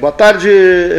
Boa 0.00 0.12
tarde, 0.12 0.48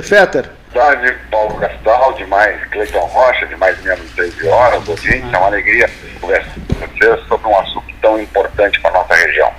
Fetter. 0.04 0.48
Boa 0.72 0.86
tarde, 0.86 1.18
Paulo 1.32 1.60
Castal, 1.60 2.14
demais 2.14 2.64
Cleiton 2.66 3.00
Rocha, 3.00 3.48
demais 3.48 3.76
membros 3.82 4.08
do 4.12 4.16
13 4.16 4.48
horas, 4.48 4.88
ouvintes. 4.88 5.34
É 5.34 5.38
uma 5.40 5.48
alegria 5.48 5.90
conversar 6.22 6.54
com 6.68 6.74
vocês 6.76 7.28
sobre 7.28 7.48
um 7.48 7.60
assunto 7.60 7.88
tão 8.00 8.22
importante 8.22 8.80
para 8.80 8.92
a 8.92 8.94
nossa 8.94 9.16
região. 9.16 9.52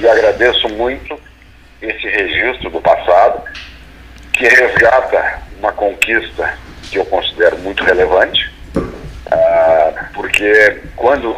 E 0.00 0.08
agradeço 0.08 0.68
muito 0.70 1.16
esse 1.80 2.08
registro 2.08 2.70
do 2.70 2.80
passado, 2.80 3.44
que 4.32 4.48
resgata 4.48 5.42
uma 5.60 5.70
conquista 5.70 6.52
que 6.90 6.98
eu 6.98 7.06
considero 7.06 7.56
muito 7.58 7.84
relevante, 7.84 8.52
uh, 8.76 10.12
porque 10.12 10.80
quando 10.96 11.36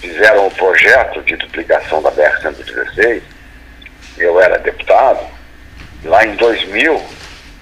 fizeram 0.00 0.46
o 0.46 0.50
projeto 0.50 1.20
de 1.24 1.36
duplicação 1.36 2.00
da 2.00 2.10
BR-116, 2.10 3.20
eu 4.16 4.40
era 4.40 4.58
deputado, 4.58 5.43
lá 6.04 6.24
em 6.24 6.34
2000 6.36 7.02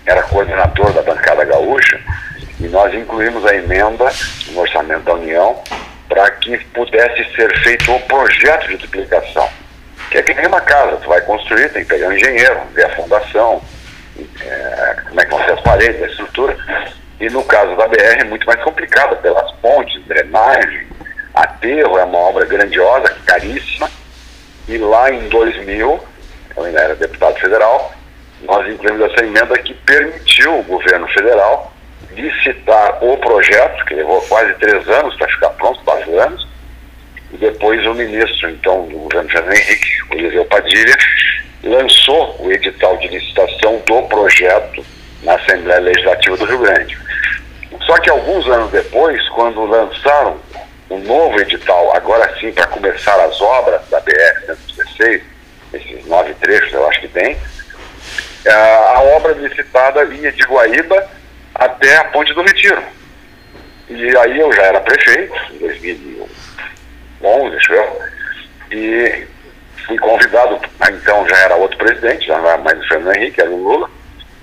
era 0.07 0.23
coordenador 0.25 0.93
da 0.93 1.03
bancada 1.03 1.45
gaúcha, 1.45 2.01
e 2.61 2.69
nós 2.69 2.93
incluímos 2.95 3.45
a 3.47 3.55
emenda 3.55 4.11
no 4.49 4.61
orçamento 4.61 5.05
da 5.05 5.15
União 5.15 5.63
para 6.09 6.31
que 6.31 6.59
pudesse 6.67 7.25
ser 7.35 7.53
feito 7.63 7.93
o 7.93 8.01
projeto 8.01 8.69
de 8.69 8.77
duplicação. 8.77 9.49
Que 10.11 10.19
é 10.19 10.23
que 10.23 10.35
nem 10.35 10.47
uma 10.47 10.61
casa, 10.61 10.99
tu 10.99 11.09
vai 11.09 11.21
construir, 11.23 11.73
tem 11.73 11.83
que 11.83 11.89
pegar 11.89 12.09
um 12.09 12.13
engenheiro, 12.13 12.61
ver 12.75 12.85
a 12.85 12.97
fundação, 12.97 13.63
é, 14.41 14.97
como 15.09 15.21
é 15.21 15.25
que 15.25 15.31
vão 15.31 15.45
ser 15.45 15.53
as 15.53 15.61
paredes, 15.61 16.03
a 16.03 16.07
estrutura. 16.07 16.57
E 17.19 17.31
no 17.31 17.43
caso 17.45 17.75
da 17.77 17.89
BR 17.89 18.21
é 18.21 18.25
muito 18.25 18.47
mais 18.47 18.61
complicada, 18.63 19.17
pelas 19.17 19.51
pontes, 19.53 20.05
drenagem, 20.07 20.87
aterro, 21.35 21.99
é 21.99 22.05
uma 22.05 22.19
obra 22.19 22.45
grandiosa, 22.45 23.09
caríssima. 23.25 23.91
E 24.69 24.77
lá 24.77 25.11
em 25.11 25.29
2000, 25.29 26.05
eu 26.57 26.65
ainda 26.65 26.81
era 26.81 26.95
deputado 26.95 27.39
federal, 27.41 27.93
nós 28.43 28.69
incluímos 28.69 29.11
essa 29.11 29.25
emenda 29.25 29.59
que 29.59 29.75
permitiu 29.75 30.59
o 30.59 30.63
governo 30.65 31.07
federal 31.09 31.73
licitar 32.15 33.03
o 33.03 33.17
projeto, 33.19 33.85
que 33.87 33.95
levou 33.95 34.21
quase 34.23 34.53
três 34.55 34.87
anos 34.89 35.17
para 35.17 35.29
ficar 35.29 35.51
pronto, 35.51 35.83
quatro 35.85 36.21
anos, 36.21 36.47
e 37.33 37.37
depois 37.39 37.85
o 37.87 37.95
ministro, 37.95 38.51
então, 38.51 38.87
do 38.89 38.99
governo 38.99 39.31
Fernando 39.31 39.55
Henrique, 39.55 40.39
o 40.39 40.45
Padilha, 40.45 40.97
lançou 41.63 42.37
o 42.41 42.53
edital 42.53 42.97
de 42.99 43.09
licitação 43.09 43.81
do 43.87 44.03
projeto 44.03 44.85
na 45.23 45.35
Assembleia 45.35 45.81
Legislativa 45.81 46.37
do 46.37 46.45
Rio 46.45 46.59
Grande. 46.59 46.99
Só 47.87 47.97
que 47.99 48.11
alguns 48.11 48.47
anos 48.49 48.71
depois, 48.71 49.27
quando 49.31 49.65
lançaram 49.65 50.37
o 50.91 50.99
novo 50.99 51.41
edital, 51.41 51.97
agora 51.97 52.39
sim, 52.39 52.53
para 52.53 52.67
começar 52.67 53.19
as 53.25 53.41
obras 53.41 53.81
da 53.89 54.01
BR-116, 54.03 55.23
esses 55.73 56.07
nove 56.07 56.35
trechos 56.35 56.73
eu 56.73 56.87
acho 56.89 57.01
que 57.01 57.09
tem, 57.09 57.37
a 58.49 59.01
obra 59.17 59.33
licitada 59.33 60.05
ia 60.05 60.33
de 60.33 60.43
Guaíba 60.43 61.09
até 61.55 61.97
a 61.97 62.05
Ponte 62.05 62.33
do 62.35 62.43
Retiro. 62.43 62.83
E 63.89 64.17
aí 64.17 64.39
eu 64.39 64.53
já 64.53 64.63
era 64.63 64.81
prefeito, 64.81 65.35
em 65.53 65.59
2011, 65.59 67.57
acho 67.57 67.73
eu, 67.75 68.01
e 68.71 69.27
fui 69.87 69.99
convidado, 69.99 70.59
então 70.91 71.29
já 71.29 71.37
era 71.39 71.57
outro 71.57 71.77
presidente, 71.79 72.27
já 72.27 72.39
não 72.39 72.49
era 72.49 72.59
mais 72.59 72.81
o 72.81 72.89
Fernando 72.89 73.17
Henrique, 73.17 73.41
era 73.41 73.51
o 73.51 73.63
Lula, 73.63 73.91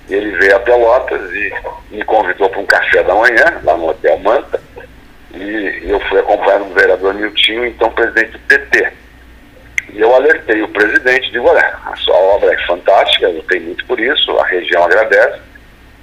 ele 0.08 0.30
veio 0.38 0.56
a 0.56 0.60
Pelotas 0.60 1.32
e 1.32 1.52
me 1.90 2.04
convidou 2.04 2.48
para 2.48 2.60
um 2.60 2.66
café 2.66 3.02
da 3.02 3.14
manhã, 3.14 3.60
lá 3.64 3.76
no 3.76 3.88
Hotel 3.88 4.18
Manta, 4.18 4.60
e 5.34 5.82
eu 5.84 6.00
fui 6.08 6.20
acompanhado 6.20 6.64
do 6.64 6.74
vereador 6.74 7.14
Miltinho, 7.14 7.66
então 7.66 7.90
presidente 7.90 8.32
do 8.32 8.38
PT. 8.40 8.92
E 9.92 10.00
eu 10.00 10.14
alertei 10.14 10.62
o 10.62 10.68
presidente, 10.68 11.30
digo, 11.32 11.48
olha, 11.48 11.74
a 11.86 11.96
sua 11.96 12.14
obra 12.14 12.52
é 12.52 12.66
fantástica, 12.66 13.26
eu 13.26 13.42
tenho 13.44 13.64
muito 13.64 13.84
por 13.86 13.98
isso, 13.98 14.38
a 14.38 14.46
região 14.46 14.84
agradece. 14.84 15.40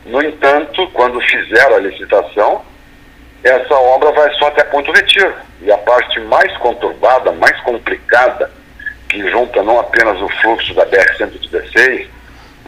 No 0.06 0.22
entanto, 0.22 0.88
quando 0.94 1.20
fizeram 1.22 1.76
a 1.76 1.80
licitação, 1.80 2.64
essa 3.44 3.76
obra 3.76 4.12
vai 4.12 4.34
só 4.36 4.48
até 4.48 4.64
Ponto 4.64 4.92
Retiro. 4.92 5.34
E 5.62 5.72
a 5.72 5.78
parte 5.78 6.20
mais 6.22 6.56
conturbada, 6.58 7.32
mais 7.32 7.60
complicada, 7.62 8.52
que 9.10 9.30
junta 9.30 9.64
não 9.64 9.80
apenas 9.80 10.22
o 10.22 10.30
fluxo 10.42 10.74
da 10.74 10.86
BR-116, 10.86 12.08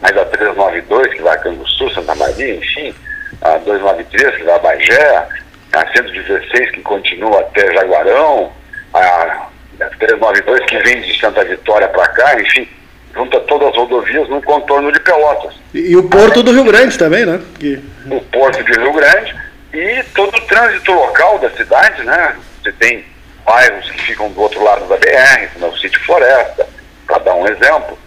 mas 0.01 0.17
a 0.17 0.25
392, 0.25 1.13
que 1.13 1.21
vai 1.21 1.35
a 1.35 1.39
Canguçu, 1.39 1.89
Santa 1.91 2.15
Maria, 2.15 2.55
enfim, 2.55 2.93
a 3.41 3.57
293, 3.57 4.35
que 4.37 4.43
vai 4.43 4.55
a 4.55 4.59
Bagé, 4.59 5.27
a 5.73 5.87
116, 5.95 6.71
que 6.71 6.81
continua 6.81 7.41
até 7.41 7.73
Jaguarão, 7.73 8.51
a 8.93 9.48
392, 9.87 10.65
que 10.65 10.77
vem 10.79 11.01
de 11.01 11.19
Santa 11.19 11.43
Vitória 11.43 11.87
para 11.87 12.07
cá, 12.09 12.39
enfim, 12.41 12.67
junta 13.13 13.39
todas 13.41 13.69
as 13.69 13.75
rodovias 13.75 14.27
no 14.29 14.41
contorno 14.41 14.91
de 14.91 14.99
Pelotas. 14.99 15.53
E, 15.73 15.91
e 15.91 15.97
o 15.97 16.09
Porto 16.09 16.43
do 16.43 16.51
Rio 16.51 16.65
Grande 16.65 16.97
também, 16.97 17.25
né? 17.25 17.39
Que... 17.59 17.81
O 18.09 18.21
Porto 18.21 18.63
de 18.63 18.71
Rio 18.71 18.93
Grande 18.93 19.35
e 19.73 20.03
todo 20.15 20.35
o 20.35 20.41
trânsito 20.41 20.91
local 20.91 21.39
da 21.39 21.49
cidade, 21.51 22.03
né? 22.03 22.35
Você 22.61 22.71
tem 22.73 23.05
bairros 23.45 23.89
que 23.91 24.01
ficam 24.01 24.29
do 24.31 24.41
outro 24.41 24.63
lado 24.63 24.85
da 24.87 24.97
BR, 24.97 25.47
como 25.53 25.65
é 25.65 25.69
o 25.69 25.77
Sítio 25.77 26.03
Floresta, 26.05 26.67
para 27.05 27.19
dar 27.19 27.35
um 27.35 27.47
exemplo. 27.47 27.97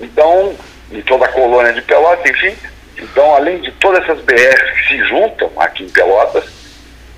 Então, 0.00 0.54
e 0.90 1.02
toda 1.02 1.24
a 1.26 1.28
colônia 1.28 1.72
de 1.72 1.82
Pelotas, 1.82 2.30
enfim. 2.30 2.56
Então, 2.98 3.34
além 3.34 3.60
de 3.60 3.70
todas 3.72 4.02
essas 4.04 4.20
BRs 4.22 4.70
que 4.70 4.88
se 4.88 5.04
juntam 5.08 5.50
aqui 5.56 5.84
em 5.84 5.88
Pelotas, 5.88 6.44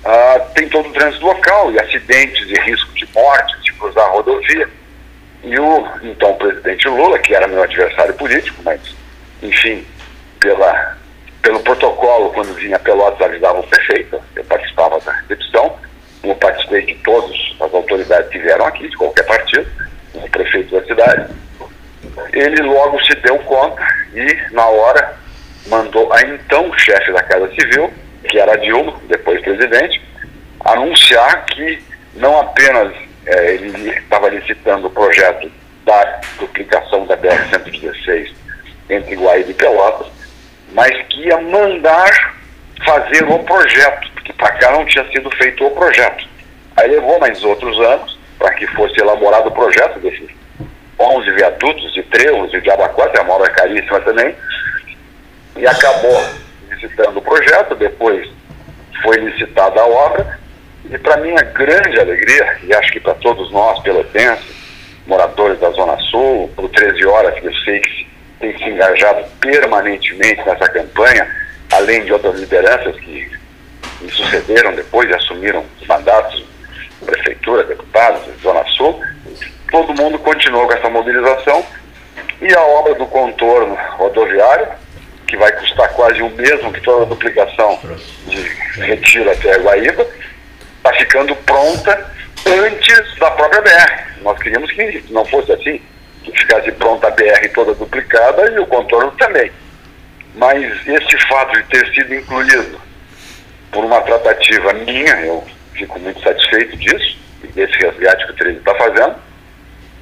ah, 0.03 0.39
tem 0.53 0.69
todo 0.69 0.87
o 0.87 0.93
trânsito 0.93 1.25
local 1.25 1.71
e 1.71 1.79
acidentes 1.79 2.47
e 2.47 2.53
risco 2.61 2.93
de 2.93 3.07
morte, 3.13 3.64
de 3.75 3.79
cruzar 3.79 4.05
a 4.05 4.09
rodovia. 4.09 4.67
E 5.43 5.59
o 5.59 5.87
então 6.01 6.33
presidente 6.35 6.87
Lula, 6.87 7.19
que 7.19 7.35
era 7.35 7.47
meu 7.47 7.61
adversário 7.61 8.13
político, 8.15 8.61
mas, 8.63 8.79
enfim, 9.43 9.85
pela, 10.39 10.97
pelo 11.41 11.59
protocolo, 11.59 12.31
quando 12.31 12.55
vinha 12.55 12.79
Pelotas, 12.79 13.21
avisava 13.21 13.59
o 13.59 13.67
prefeito, 13.67 14.19
eu 14.35 14.43
participava 14.45 14.99
da 15.01 15.11
recepção, 15.11 15.77
como 16.21 16.35
participei 16.37 16.81
de 16.85 16.95
todas 16.95 17.35
as 17.61 17.73
autoridades 17.73 18.29
que 18.31 18.39
vieram 18.39 18.65
aqui, 18.65 18.87
de 18.87 18.97
qualquer 18.97 19.23
partido, 19.23 19.67
o 20.15 20.29
prefeito 20.29 20.79
da 20.79 20.85
cidade, 20.85 21.33
ele 22.33 22.61
logo 22.63 22.99
se 23.05 23.13
deu 23.17 23.37
conta 23.39 23.85
e, 24.13 24.53
na 24.53 24.65
hora, 24.65 25.15
mandou 25.67 26.11
a 26.11 26.21
então 26.21 26.71
chefe 26.77 27.11
da 27.11 27.21
Casa 27.23 27.49
Civil, 27.49 27.93
que 28.27 28.39
era 28.39 28.57
Dilma, 28.57 28.99
depois 29.07 29.41
presidente, 29.41 30.01
anunciar 30.63 31.45
que 31.45 31.83
não 32.15 32.39
apenas 32.39 33.04
é, 33.25 33.53
ele 33.53 33.89
estava 33.89 34.29
licitando 34.29 34.87
o 34.87 34.91
projeto 34.91 35.51
da 35.85 36.21
duplicação 36.39 37.05
da 37.05 37.17
BR-116 37.17 38.33
entre 38.89 39.15
Guaíba 39.15 39.51
e 39.51 39.53
Pelotas, 39.53 40.07
mas 40.73 40.91
que 41.07 41.27
ia 41.27 41.39
mandar 41.39 42.35
fazer 42.85 43.23
o 43.23 43.39
projeto, 43.39 44.11
porque 44.13 44.33
para 44.33 44.51
cá 44.53 44.71
não 44.71 44.85
tinha 44.85 45.05
sido 45.11 45.29
feito 45.37 45.65
o 45.65 45.71
projeto. 45.71 46.27
Aí 46.77 46.89
levou 46.89 47.19
mais 47.19 47.43
outros 47.43 47.79
anos 47.79 48.19
para 48.37 48.53
que 48.53 48.67
fosse 48.67 48.99
elaborado 48.99 49.47
o 49.47 49.51
projeto 49.51 49.99
desses 49.99 50.29
11 50.99 51.31
viadutos 51.31 51.97
e 51.97 52.03
trevos 52.03 52.51
e 52.53 52.71
Abacuata, 52.71 53.17
é 53.17 53.21
uma 53.21 53.35
obra 53.35 53.49
caríssima 53.49 53.99
também, 54.01 54.35
e 55.57 55.67
acabou 55.67 56.23
licitando 56.69 57.19
o 57.19 57.21
projeto, 57.21 57.75
depois 57.75 58.29
foi 59.01 59.17
licitada 59.17 59.81
a 59.81 59.85
obra, 59.85 60.39
e 60.89 60.97
para 60.97 61.17
minha 61.17 61.41
grande 61.41 61.99
alegria, 61.99 62.57
e 62.63 62.73
acho 62.73 62.91
que 62.91 62.99
para 62.99 63.13
todos 63.15 63.51
nós, 63.51 63.81
pelotenses, 63.81 64.55
moradores 65.07 65.59
da 65.59 65.69
Zona 65.71 65.97
Sul, 66.09 66.51
por 66.55 66.69
13 66.69 67.05
horas, 67.05 67.39
que 67.39 67.45
eu 67.45 67.53
sei 67.63 67.79
que 67.79 68.07
tem 68.39 68.57
se 68.57 68.63
engajado 68.65 69.25
permanentemente 69.39 70.41
nessa 70.45 70.67
campanha, 70.69 71.27
além 71.71 72.03
de 72.03 72.13
outras 72.13 72.39
lideranças 72.39 72.95
que 72.99 73.29
me 74.01 74.11
sucederam 74.11 74.73
depois 74.75 75.09
e 75.09 75.13
assumiram 75.13 75.63
os 75.79 75.87
mandatos, 75.87 76.43
prefeitura, 77.05 77.63
deputados, 77.63 78.21
Zona 78.41 78.63
Sul, 78.69 79.01
todo 79.71 80.01
mundo 80.01 80.19
continuou 80.19 80.67
com 80.67 80.73
essa 80.73 80.89
mobilização. 80.89 81.65
E 82.41 82.53
a 82.53 82.61
obra 82.61 82.95
do 82.95 83.05
contorno 83.05 83.77
rodoviário, 83.91 84.67
que 85.27 85.37
vai 85.37 85.51
custar 85.53 85.89
quase 85.93 86.21
o 86.21 86.29
mesmo 86.31 86.71
que 86.71 86.81
toda 86.81 87.03
a 87.03 87.05
duplicação 87.05 87.79
de 88.27 88.41
retiro 88.81 89.31
até 89.31 89.57
Guaíba, 89.57 90.05
está 90.85 90.93
ficando 90.93 91.35
pronta 91.37 92.11
antes 92.45 93.15
da 93.17 93.31
própria 93.31 93.61
BR. 93.61 94.21
Nós 94.21 94.37
queríamos 94.37 94.71
que 94.71 95.03
não 95.09 95.25
fosse 95.25 95.51
assim, 95.51 95.81
que 96.23 96.31
ficasse 96.31 96.71
pronta 96.73 97.07
a 97.07 97.11
BR 97.11 97.49
toda 97.53 97.73
duplicada 97.73 98.51
e 98.51 98.59
o 98.59 98.67
contorno 98.67 99.11
também. 99.13 99.51
Mas 100.35 100.63
este 100.87 101.27
fato 101.27 101.53
de 101.53 101.63
ter 101.63 101.87
sido 101.93 102.13
incluído 102.13 102.79
por 103.71 103.83
uma 103.83 104.01
tratativa 104.01 104.73
minha, 104.73 105.15
eu 105.21 105.43
fico 105.73 105.99
muito 105.99 106.21
satisfeito 106.21 106.77
disso, 106.77 107.17
desse 107.55 107.73
resgate 107.77 108.25
que 108.25 108.31
o 108.31 108.35
13 108.35 108.57
está 108.57 108.75
fazendo, 108.75 109.15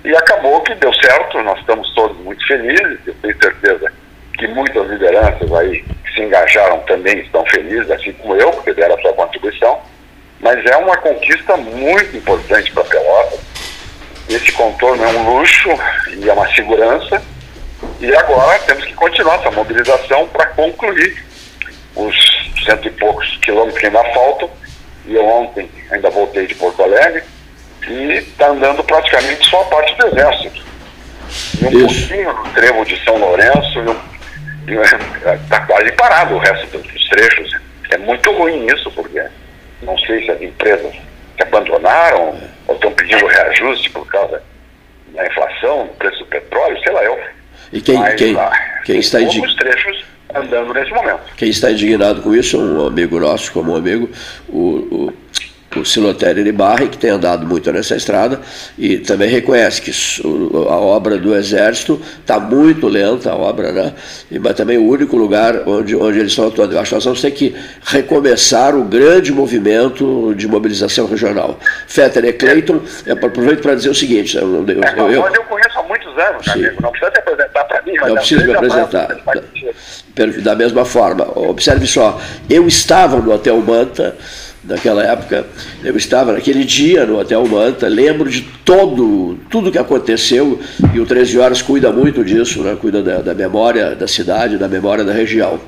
e 0.03 0.15
acabou 0.15 0.61
que 0.61 0.75
deu 0.75 0.93
certo, 0.95 1.41
nós 1.43 1.59
estamos 1.59 1.93
todos 1.93 2.17
muito 2.17 2.45
felizes, 2.45 2.99
eu 3.05 3.15
tenho 3.21 3.37
certeza 3.41 3.91
que 4.37 4.47
muitas 4.47 4.89
lideranças 4.89 5.53
aí 5.53 5.81
que 5.81 6.13
se 6.13 6.21
engajaram 6.21 6.79
também 6.79 7.19
estão 7.19 7.45
felizes, 7.45 7.89
assim 7.89 8.11
como 8.13 8.35
eu, 8.35 8.51
porque 8.51 8.73
deram 8.73 8.95
a 8.95 9.01
sua 9.01 9.13
contribuição, 9.13 9.81
mas 10.43 10.63
é 10.65 10.75
uma 10.75 10.97
conquista 10.97 11.57
muito 11.57 12.17
importante 12.17 12.71
para 12.73 12.83
Pelotas. 12.83 13.39
Esse 14.29 14.51
contorno 14.51 15.03
é 15.03 15.07
um 15.07 15.39
luxo 15.39 15.69
e 16.17 16.29
é 16.29 16.33
uma 16.33 16.53
segurança, 16.53 17.21
E 17.99 18.15
agora 18.15 18.59
temos 18.59 18.85
que 18.85 18.93
continuar 18.93 19.35
essa 19.39 19.51
mobilização 19.51 20.27
para 20.27 20.47
concluir 20.47 21.23
os 21.95 22.15
cento 22.65 22.87
e 22.87 22.91
poucos 22.91 23.37
quilômetros 23.37 23.79
que 23.79 23.85
ainda 23.85 24.03
faltam. 24.13 24.49
E 25.05 25.15
eu 25.15 25.25
ontem 25.25 25.69
ainda 25.91 26.09
voltei 26.09 26.47
de 26.47 26.55
Porto 26.55 26.83
Alegre 26.83 27.23
e 27.87 28.13
está 28.13 28.47
andando 28.49 28.83
praticamente 28.83 29.49
só 29.49 29.61
a 29.61 29.65
parte 29.65 29.95
do 29.97 30.07
exército. 30.07 30.63
E 31.61 31.65
um 31.65 31.87
Isso. 31.87 32.07
pouquinho 32.07 32.33
no 32.33 32.49
trevo 32.49 32.85
de 32.85 33.03
São 33.03 33.17
Lourenço 33.17 33.79
está 35.43 35.59
quase 35.61 35.91
parado 35.93 36.35
o 36.35 36.39
resto 36.39 36.77
dos 36.77 37.09
trechos. 37.09 37.53
É 37.89 37.97
muito 37.97 38.31
ruim 38.31 38.65
isso, 38.67 38.89
porque 38.91 39.23
não 39.83 39.97
sei 39.99 40.23
se 40.25 40.31
as 40.31 40.41
empresas 40.41 40.93
se 41.35 41.43
abandonaram 41.43 42.37
ou 42.67 42.75
estão 42.75 42.91
pedindo 42.93 43.25
reajuste 43.25 43.89
por 43.89 44.07
causa 44.07 44.41
da 45.13 45.27
inflação, 45.27 45.87
do 45.87 45.93
preço 45.93 46.19
do 46.19 46.25
petróleo, 46.25 46.79
sei 46.83 46.93
lá 46.93 47.03
eu. 47.03 47.19
E 47.71 47.81
quem, 47.81 47.97
Mas, 47.97 48.15
quem, 48.15 48.33
lá, 48.33 48.51
quem 48.85 48.99
está 48.99 49.21
indignado? 49.21 49.55
trechos 49.55 50.05
andando 50.33 50.73
nesse 50.73 50.91
momento. 50.91 51.21
Quem 51.37 51.49
está 51.49 51.71
indignado 51.71 52.21
com 52.21 52.33
isso, 52.33 52.59
um 52.59 52.85
amigo 52.87 53.19
nosso, 53.19 53.51
como 53.51 53.73
um 53.73 53.75
amigo, 53.75 54.09
o, 54.49 54.87
o 55.83 55.85
Silotério 55.85 56.43
de 56.43 56.51
Barre, 56.51 56.87
que 56.87 56.97
tem 56.97 57.11
andado 57.11 57.45
muito 57.45 57.71
nessa 57.71 57.95
estrada, 57.95 58.39
e 58.77 58.97
também 58.97 59.29
reconhece 59.29 59.81
que 59.81 59.91
a 60.69 60.77
obra 60.77 61.17
do 61.17 61.35
Exército 61.35 62.01
está 62.19 62.39
muito 62.39 62.87
lenta, 62.87 63.31
a 63.31 63.35
obra, 63.35 63.71
né? 63.71 63.93
mas 64.41 64.55
também 64.55 64.77
o 64.77 64.87
único 64.87 65.15
lugar 65.17 65.67
onde, 65.67 65.95
onde 65.95 66.19
eles 66.19 66.31
estão 66.31 66.47
atuando. 66.47 66.73
Eu 66.73 66.79
acho 66.79 66.89
que 66.89 66.95
nós 66.95 67.03
vamos 67.03 67.21
ter 67.21 67.31
que 67.31 67.55
recomeçar 67.85 68.75
o 68.75 68.83
grande 68.83 69.31
movimento 69.31 70.33
de 70.35 70.47
mobilização 70.47 71.05
regional. 71.05 71.59
Fetter 71.87 72.25
e 72.25 72.33
Cleiton, 72.33 72.79
eu 73.05 73.13
aproveito 73.13 73.61
para 73.61 73.75
dizer 73.75 73.89
o 73.89 73.95
seguinte. 73.95 74.37
Eu, 74.37 74.65
eu, 74.65 74.81
eu, 74.97 75.11
eu, 75.11 75.27
eu 75.27 75.43
conheço 75.43 75.79
há 75.79 75.83
muitos 75.83 76.17
anos, 76.17 76.47
amigo. 76.47 76.81
não 76.81 76.91
precisa 76.91 77.11
se 77.11 77.19
apresentar 77.19 77.63
para 77.65 77.81
mim. 77.81 77.93
Mas 77.99 78.07
não 78.07 78.15
precisa 78.15 78.45
me 78.45 78.53
apresentar. 78.53 79.07
Da 80.43 80.55
mesma 80.55 80.85
forma, 80.85 81.27
observe 81.37 81.87
só, 81.87 82.21
eu 82.49 82.67
estava 82.67 83.17
no 83.17 83.33
Hotel 83.33 83.57
Manta, 83.57 84.15
naquela 84.63 85.03
época, 85.03 85.45
eu 85.83 85.95
estava 85.97 86.33
naquele 86.33 86.63
dia 86.63 87.05
no 87.05 87.19
Hotel 87.19 87.45
Manta, 87.47 87.87
lembro 87.87 88.29
de 88.29 88.41
todo, 88.63 89.37
tudo 89.49 89.71
que 89.71 89.77
aconteceu, 89.77 90.59
e 90.93 90.99
o 90.99 91.05
13 91.05 91.37
Horas 91.37 91.61
cuida 91.61 91.91
muito 91.91 92.23
disso, 92.23 92.63
né? 92.63 92.77
cuida 92.79 93.01
da, 93.01 93.21
da 93.21 93.33
memória 93.33 93.95
da 93.95 94.07
cidade, 94.07 94.57
da 94.57 94.67
memória 94.67 95.03
da 95.03 95.11
região. 95.11 95.59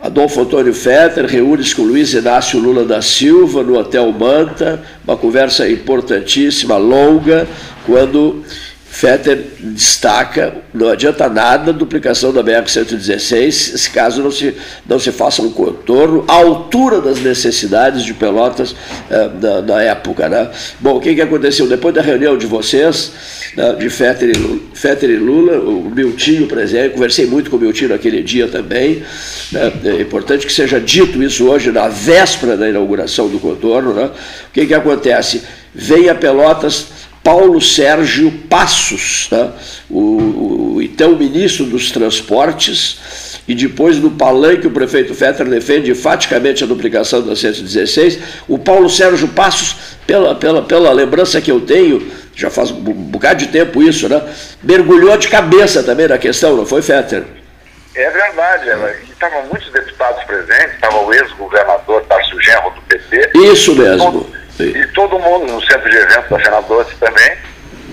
Adolfo 0.00 0.40
Antônio 0.40 0.72
Fetter 0.72 1.26
reúne-se 1.26 1.74
com 1.74 1.82
Luiz 1.82 2.14
Inácio 2.14 2.58
Lula 2.58 2.86
da 2.86 3.02
Silva 3.02 3.62
no 3.62 3.78
Hotel 3.78 4.10
Manta, 4.12 4.82
uma 5.04 5.16
conversa 5.16 5.68
importantíssima, 5.68 6.78
longa, 6.78 7.46
quando 7.84 8.42
Fetter 8.92 9.44
destaca, 9.60 10.52
não 10.74 10.88
adianta 10.88 11.28
nada 11.28 11.70
a 11.70 11.72
duplicação 11.72 12.32
da 12.32 12.42
BR-116, 12.42 13.52
se 13.52 13.88
caso 13.90 14.20
não 14.20 14.32
se, 14.32 14.52
não 14.86 14.98
se 14.98 15.12
faça 15.12 15.40
um 15.40 15.50
contorno 15.52 16.24
à 16.26 16.34
altura 16.34 17.00
das 17.00 17.20
necessidades 17.20 18.02
de 18.02 18.12
Pelotas 18.12 18.74
eh, 19.08 19.30
na, 19.40 19.62
na, 19.62 19.82
época. 19.82 20.28
Né? 20.28 20.50
Bom, 20.80 20.96
o 20.96 21.00
que, 21.00 21.14
que 21.14 21.20
aconteceu? 21.20 21.68
Depois 21.68 21.94
da 21.94 22.02
reunião 22.02 22.36
de 22.36 22.46
vocês, 22.46 23.12
né, 23.56 23.74
de 23.74 23.88
Fetter 23.88 24.30
e, 24.30 24.38
Lula, 24.38 24.60
Fetter 24.74 25.08
e 25.08 25.16
Lula, 25.16 25.60
o 25.60 25.88
Miltinho 25.94 26.48
presente, 26.48 26.94
conversei 26.94 27.26
muito 27.26 27.48
com 27.48 27.56
o 27.56 27.60
Miltinho 27.60 27.90
naquele 27.90 28.24
dia 28.24 28.48
também, 28.48 29.04
né? 29.52 29.72
é 29.84 30.00
importante 30.02 30.44
que 30.44 30.52
seja 30.52 30.80
dito 30.80 31.22
isso 31.22 31.48
hoje, 31.48 31.70
na 31.70 31.86
véspera 31.86 32.56
da 32.56 32.68
inauguração 32.68 33.28
do 33.28 33.38
contorno. 33.38 33.94
Né? 33.94 34.06
O 34.06 34.52
que, 34.52 34.66
que 34.66 34.74
acontece? 34.74 35.42
Vem 35.72 36.08
a 36.08 36.14
Pelotas 36.14 36.99
Paulo 37.22 37.60
Sérgio 37.60 38.30
Passos, 38.48 39.28
tá? 39.28 39.52
o, 39.90 40.76
o, 40.76 40.82
então 40.82 41.16
ministro 41.16 41.66
dos 41.66 41.90
Transportes, 41.90 43.40
e 43.46 43.54
depois 43.54 43.98
no 43.98 44.12
palanque 44.12 44.66
o 44.66 44.70
prefeito 44.70 45.14
Fetter 45.14 45.46
defende 45.48 45.90
enfaticamente 45.90 46.64
a 46.64 46.66
duplicação 46.66 47.22
da 47.22 47.36
116, 47.36 48.18
o 48.48 48.58
Paulo 48.58 48.88
Sérgio 48.88 49.28
Passos, 49.28 49.76
pela, 50.06 50.34
pela, 50.34 50.62
pela 50.62 50.92
lembrança 50.92 51.40
que 51.40 51.50
eu 51.50 51.60
tenho, 51.60 52.10
já 52.34 52.48
faz 52.48 52.70
um 52.70 52.74
bocado 52.74 53.40
de 53.40 53.48
tempo 53.48 53.82
isso, 53.82 54.08
né? 54.08 54.22
mergulhou 54.62 55.16
de 55.16 55.28
cabeça 55.28 55.82
também 55.82 56.08
na 56.08 56.16
questão, 56.16 56.56
não 56.56 56.64
foi, 56.64 56.80
Fetter? 56.80 57.24
É 57.94 58.08
verdade, 58.08 58.70
estavam 59.10 59.44
muitos 59.46 59.70
deputados 59.72 60.22
presentes, 60.24 60.74
estava 60.74 61.02
o 61.02 61.12
ex-governador 61.12 62.02
Tarso 62.04 62.40
Genro 62.40 62.70
do 62.70 62.80
PT. 62.82 63.30
Isso 63.34 63.74
mesmo. 63.74 64.26
E 64.68 64.86
todo 64.88 65.18
mundo 65.18 65.52
no 65.52 65.60
centro 65.62 65.88
de 65.88 65.96
eventos 65.96 66.28
da 66.28 66.38
Fena 66.38 66.60
Doce 66.62 66.94
também. 66.96 67.36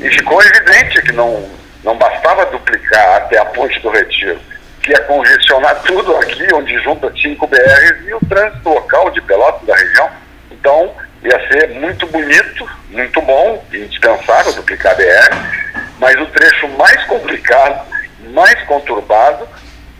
E 0.01 0.09
ficou 0.09 0.41
evidente 0.41 1.01
que 1.01 1.11
não, 1.11 1.49
não 1.83 1.97
bastava 1.97 2.45
duplicar 2.47 3.17
até 3.17 3.39
a 3.39 3.45
ponte 3.45 3.79
do 3.79 3.89
Retiro, 3.89 4.39
que 4.81 4.91
ia 4.91 4.99
congestionar 5.01 5.75
tudo 5.85 6.15
aqui, 6.17 6.45
onde 6.53 6.77
junta 6.83 7.11
cinco 7.21 7.47
BRs 7.47 8.07
e 8.07 8.13
o 8.13 8.19
trânsito 8.27 8.69
local 8.69 9.09
de 9.11 9.21
Pelotas 9.21 9.65
da 9.65 9.75
região. 9.75 10.09
Então, 10.51 10.93
ia 11.23 11.47
ser 11.47 11.69
muito 11.69 12.05
bonito, 12.07 12.69
muito 12.89 13.21
bom, 13.21 13.63
indispensável 13.73 14.53
duplicar 14.53 14.95
BR, 14.95 15.83
mas 15.99 16.19
o 16.21 16.25
trecho 16.27 16.67
mais 16.69 17.03
complicado, 17.05 17.85
mais 18.31 18.61
conturbado, 18.63 19.47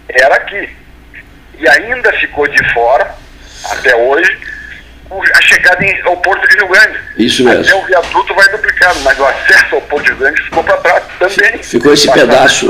era 0.09 0.35
aqui. 0.35 0.75
E 1.57 1.67
ainda 1.67 2.13
ficou 2.13 2.47
de 2.47 2.73
fora, 2.73 3.15
até 3.71 3.95
hoje, 3.95 4.39
a 5.09 5.41
chegada 5.41 5.83
em, 5.83 6.01
ao 6.03 6.17
Porto 6.17 6.47
de 6.47 6.57
Rio 6.57 6.67
Grande. 6.67 6.99
Isso 7.17 7.43
mesmo. 7.43 7.61
Até 7.61 7.75
o 7.75 7.85
viaduto 7.85 8.33
vai 8.33 8.49
duplicado, 8.49 8.99
mas 9.01 9.19
o 9.19 9.25
acesso 9.25 9.75
ao 9.75 9.81
Porto 9.81 10.03
de 10.03 10.09
Rio 10.11 10.19
Grande 10.19 10.41
ficou 10.41 10.63
para 10.63 10.77
trás 10.77 11.03
também. 11.19 11.63
Ficou 11.63 11.93
esse 11.93 12.11
pedaço, 12.11 12.69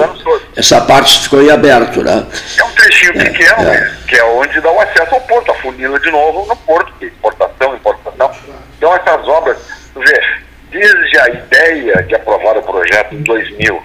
essa 0.56 0.82
parte 0.82 1.24
ficou 1.24 1.42
em 1.42 1.50
aberto, 1.50 2.04
né? 2.04 2.26
É 2.58 2.64
um 2.64 2.72
trechinho 2.72 3.22
é, 3.22 3.26
pequeno, 3.26 3.68
é. 3.70 3.94
que 4.08 4.16
é 4.16 4.24
onde 4.24 4.60
dá 4.62 4.72
o 4.72 4.80
acesso 4.80 5.16
ao 5.16 5.22
porto, 5.22 5.52
a 5.52 5.56
funila 5.56 6.00
de 6.00 6.12
novo 6.12 6.46
no 6.48 6.56
porto, 6.56 6.94
exportação, 7.02 7.76
importação. 7.76 8.32
Então 8.78 8.96
essas 8.96 9.28
obras, 9.28 9.58
vê, 9.96 10.22
desde 10.70 11.20
a 11.20 11.30
ideia 11.30 12.04
de 12.04 12.16
aprovar 12.16 12.58
o 12.58 12.64
projeto 12.64 13.16
em 13.16 13.24
2000, 13.24 13.84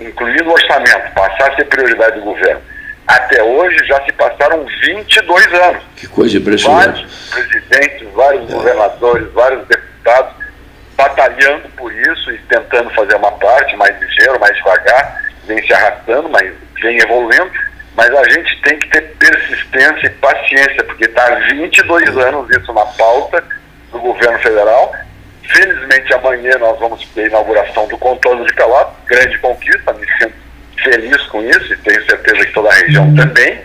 incluindo 0.00 0.48
o 0.48 0.52
orçamento, 0.52 1.12
passar 1.14 1.50
a 1.50 1.56
ser 1.56 1.64
prioridade 1.64 2.18
do 2.18 2.24
governo, 2.24 2.62
até 3.10 3.42
hoje 3.42 3.76
já 3.86 4.00
se 4.04 4.12
passaram 4.12 4.64
22 4.86 5.54
anos. 5.54 5.82
Que 5.96 6.06
coisa 6.06 6.36
impressionante. 6.36 7.04
Vários 7.04 7.30
presidentes, 7.30 8.08
vários 8.14 8.48
é. 8.48 8.52
governadores, 8.52 9.32
vários 9.32 9.66
deputados 9.66 10.34
batalhando 10.96 11.68
por 11.70 11.92
isso 11.92 12.30
e 12.30 12.38
tentando 12.42 12.90
fazer 12.90 13.16
uma 13.16 13.32
parte 13.32 13.74
mais 13.76 13.98
ligeiro, 14.00 14.38
mais 14.38 14.54
devagar, 14.56 15.24
vem 15.44 15.60
se 15.66 15.72
arrastando, 15.72 16.28
mas 16.28 16.52
vem 16.80 16.98
evoluindo. 16.98 17.50
Mas 17.96 18.14
a 18.14 18.30
gente 18.30 18.62
tem 18.62 18.78
que 18.78 18.88
ter 18.90 19.02
persistência 19.18 20.06
e 20.06 20.10
paciência, 20.10 20.84
porque 20.84 21.06
está 21.06 21.26
há 21.26 21.40
22 21.52 22.16
anos 22.16 22.48
isso 22.50 22.72
na 22.72 22.86
pauta 22.86 23.42
do 23.90 23.98
governo 23.98 24.38
federal. 24.38 24.94
Felizmente 25.42 26.14
amanhã 26.14 26.56
nós 26.58 26.78
vamos 26.78 27.04
ter 27.08 27.24
a 27.24 27.26
inauguração 27.26 27.88
do 27.88 27.98
contorno 27.98 28.46
de 28.46 28.54
Pelotas, 28.54 28.94
grande 29.06 29.36
conquista, 29.38 29.92
me 29.94 30.06
feliz 30.82 31.22
com 31.26 31.42
isso 31.42 31.72
e 31.72 31.76
tenho 31.78 32.04
certeza 32.04 32.46
que 32.46 32.52
toda 32.52 32.68
a 32.68 32.74
região 32.74 33.14
também. 33.14 33.60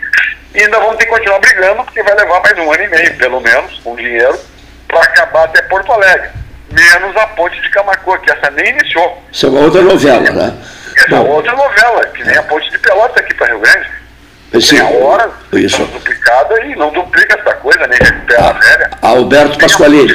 E 0.54 0.62
ainda 0.62 0.80
vamos 0.80 0.98
ter 0.98 1.06
que 1.06 1.12
continuar 1.12 1.40
brigando, 1.40 1.84
porque 1.84 2.02
vai 2.02 2.16
levar 2.16 2.40
mais 2.42 2.58
um 2.58 2.72
ano 2.72 2.84
e 2.84 2.88
meio, 2.88 3.18
pelo 3.18 3.42
menos, 3.42 3.80
com 3.80 3.96
dinheiro, 3.96 4.40
para 4.88 5.02
acabar 5.02 5.46
até 5.46 5.62
Porto 5.64 5.92
Alegre. 5.92 6.30
Menos 6.72 7.16
a 7.18 7.28
ponte 7.28 7.62
de 7.62 7.70
Camacuã, 7.70 8.18
que 8.20 8.32
essa 8.32 8.50
nem 8.52 8.70
iniciou. 8.70 9.24
Isso 9.32 9.46
é 9.46 9.50
uma 9.50 9.62
outra 9.62 9.82
novela, 9.82 10.32
né? 10.32 10.58
Essa 10.98 11.16
é 11.16 11.20
outra 11.20 11.52
novela, 11.52 12.06
que 12.08 12.24
nem 12.24 12.38
a 12.38 12.44
ponte 12.44 12.70
de 12.72 12.80
Pelotas 12.80 13.18
aqui 13.18 13.34
para 13.34 13.48
Rio 13.48 13.60
Grande. 13.60 13.90
Sim, 14.62 14.78
tem 14.78 14.86
a 14.86 15.06
hora 15.06 15.32
isso. 15.54 15.84
duplicada 15.86 16.64
e 16.66 16.76
não 16.76 16.92
duplica 16.92 17.40
essa 17.40 17.56
coisa, 17.56 17.88
nem 17.88 18.00
recupera 18.00 18.42
a, 18.42 18.50
a 18.50 18.54
velha. 18.54 18.92
Alberto 19.02 19.58
Pasqualini. 19.58 20.14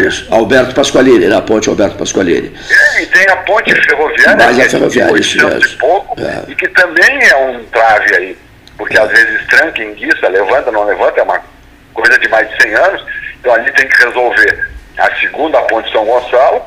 Isso, 0.00 0.26
Alberto 0.30 0.74
Pasqualini, 0.74 1.26
na 1.26 1.42
ponte 1.42 1.68
Alberto 1.68 1.96
Pasqualini. 1.96 2.54
É, 2.70 3.02
e 3.02 3.06
tem 3.06 3.28
a 3.28 3.36
ponte 3.38 3.74
ferroviária, 3.74 4.36
Mais 4.36 4.58
a 4.58 4.62
é 4.62 4.68
ferroviária, 4.68 5.20
isso 5.20 5.46
mesmo. 5.46 5.78
Pouco, 5.78 6.20
é. 6.20 6.50
e 6.50 6.54
que 6.54 6.68
também 6.68 7.28
é 7.28 7.36
um 7.36 7.64
trave 7.64 8.14
aí, 8.16 8.38
porque 8.76 8.96
é. 8.96 9.00
às 9.00 9.10
vezes 9.10 9.46
tranca, 9.48 9.82
enguiça, 9.82 10.28
levanta, 10.28 10.70
não 10.70 10.84
levanta, 10.84 11.20
é 11.20 11.22
uma 11.22 11.40
coisa 11.94 12.18
de 12.18 12.28
mais 12.28 12.48
de 12.50 12.62
100 12.62 12.74
anos, 12.74 13.04
então 13.40 13.52
ali 13.54 13.70
tem 13.72 13.88
que 13.88 14.04
resolver 14.04 14.68
a 14.98 15.14
segunda 15.16 15.60
ponte 15.62 15.90
São 15.92 16.04
Gonçalo, 16.04 16.62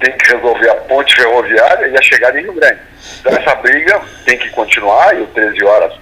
tem 0.00 0.12
que 0.16 0.32
resolver 0.32 0.70
a 0.70 0.74
ponte 0.74 1.14
ferroviária 1.14 1.88
e 1.88 1.96
a 1.96 2.02
chegada 2.02 2.38
em 2.38 2.42
Rio 2.44 2.54
Grande. 2.54 2.78
Então 3.20 3.32
essa 3.32 3.54
briga 3.56 4.00
tem 4.24 4.38
que 4.38 4.48
continuar 4.50 5.16
e 5.16 5.22
o 5.22 5.26
13 5.26 5.64
horas 5.64 5.92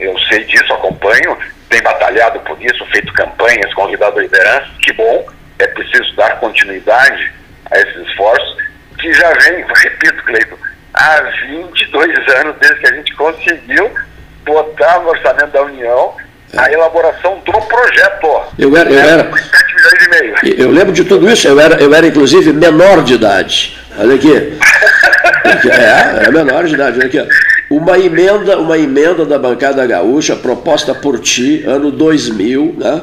eu 0.00 0.18
sei 0.28 0.44
disso, 0.44 0.72
acompanho, 0.72 1.36
tem 1.68 1.82
batalhado 1.82 2.40
por 2.40 2.60
isso, 2.62 2.84
feito 2.86 3.12
campanhas, 3.12 3.72
convidado 3.74 4.18
a 4.18 4.22
liderança, 4.22 4.68
que 4.82 4.92
bom, 4.92 5.26
é 5.58 5.66
preciso 5.66 6.14
dar 6.16 6.38
continuidade 6.40 7.32
a 7.70 7.78
esses 7.78 8.08
esforços, 8.08 8.56
que 8.98 9.12
já 9.12 9.30
vem, 9.32 9.64
repito, 9.76 10.22
Cleiton, 10.24 10.56
há 10.94 11.20
22 11.46 12.36
anos 12.36 12.56
desde 12.60 12.80
que 12.80 12.92
a 12.92 12.96
gente 12.96 13.14
conseguiu 13.14 13.90
botar 14.44 15.00
no 15.00 15.10
orçamento 15.10 15.52
da 15.52 15.62
União 15.62 16.14
a 16.56 16.72
elaboração 16.72 17.38
do 17.44 17.52
projeto. 17.52 18.42
Eu 18.58 18.76
era, 18.76 18.90
eu 18.90 18.98
era, 18.98 19.30
eu 20.42 20.70
lembro 20.70 20.92
de 20.92 21.04
tudo 21.04 21.30
isso, 21.30 21.46
eu 21.46 21.60
era, 21.60 21.80
eu 21.80 21.94
era 21.94 22.06
inclusive 22.06 22.52
menor 22.52 23.04
de 23.04 23.14
idade. 23.14 23.78
Olha 23.98 24.14
aqui. 24.14 24.58
É, 25.68 26.22
era 26.22 26.30
menor 26.30 26.64
de 26.64 26.74
idade, 26.74 26.98
olha 26.98 27.06
aqui. 27.06 27.28
Uma 27.70 27.96
emenda, 27.96 28.58
uma 28.58 28.76
emenda 28.76 29.24
da 29.24 29.38
bancada 29.38 29.86
gaúcha 29.86 30.34
proposta 30.34 30.92
por 30.92 31.20
ti, 31.20 31.62
ano 31.64 31.92
2000, 31.92 32.74
né? 32.76 33.02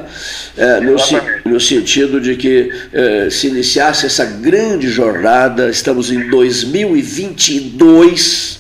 É, 0.58 0.82
no, 0.82 0.98
no, 1.46 1.58
sentido 1.60 2.20
de 2.20 2.36
que 2.36 2.70
é, 2.92 3.30
se 3.30 3.48
iniciasse 3.48 4.06
essa 4.06 4.26
grande 4.26 4.90
jornada, 4.90 5.70
estamos 5.70 6.12
em 6.12 6.30
2022, 6.30 8.60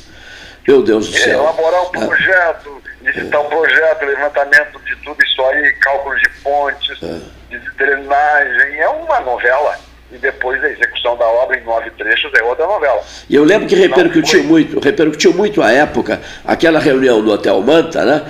meu 0.65 0.81
Deus 0.81 1.09
do 1.09 1.17
céu. 1.17 1.41
Elaborar 1.41 1.81
um 1.81 1.89
ah. 1.95 2.05
projeto, 2.05 2.81
licitar 3.01 3.41
um 3.41 3.49
projeto, 3.49 4.05
levantamento 4.05 4.79
de 4.85 4.95
tudo 5.03 5.21
isso 5.21 5.41
aí, 5.41 5.73
cálculos 5.73 6.21
de 6.21 6.29
pontes, 6.41 6.97
ah. 7.03 7.19
de 7.49 7.59
drenagem, 7.77 8.79
é 8.79 8.87
uma 8.87 9.19
novela 9.19 9.77
e 10.11 10.17
depois 10.17 10.63
a 10.63 10.69
execução 10.69 11.17
da 11.17 11.25
obra 11.25 11.57
em 11.57 11.63
nove 11.63 11.89
trechos 11.91 12.31
é 12.33 12.43
outra 12.43 12.65
novela. 12.65 13.01
E 13.29 13.35
eu 13.35 13.43
lembro 13.43 13.67
que 13.67 13.75
repercutiu 13.75 14.43
muito, 14.43 14.79
repercutiu 14.79 15.33
muito 15.33 15.61
à 15.61 15.71
época 15.71 16.21
aquela 16.45 16.79
reunião 16.79 17.21
do 17.21 17.31
Hotel 17.31 17.61
Manta, 17.61 18.05
né? 18.05 18.23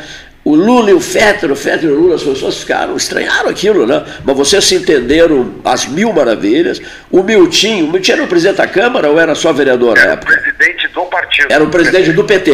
O 0.44 0.56
Lula 0.56 0.92
e 0.92 0.94
o 0.94 1.02
Fetter, 1.02 1.52
o 1.52 1.56
Fetter 1.58 1.90
e 1.90 1.92
o 1.92 2.00
Lula, 2.00 2.16
as 2.16 2.24
pessoas 2.24 2.58
ficaram, 2.60 2.96
estranharam 2.96 3.50
aquilo, 3.50 3.86
né? 3.86 4.04
Mas 4.24 4.38
vocês 4.38 4.64
se 4.64 4.76
entenderam 4.76 5.56
às 5.64 5.86
mil 5.86 6.14
maravilhas. 6.14 6.82
O 7.12 7.22
Miltinho, 7.22 7.86
o 7.86 7.92
Miltinho 7.92 8.16
era 8.16 8.24
o 8.24 8.28
presidente 8.28 8.56
da 8.56 8.68
Câmara 8.68 9.10
ou 9.10 9.20
era 9.20 9.36
só 9.36 9.52
vereador 9.52 9.98
era 9.98 10.08
na 10.08 10.14
época? 10.14 10.32
Era 10.32 10.40
o 10.40 10.44
presidente 10.44 10.88
do 10.88 11.02
partido. 11.06 11.52
Era 11.52 11.64
o 11.64 11.70
presidente 11.70 12.12
do 12.14 12.24
PT. 12.24 12.52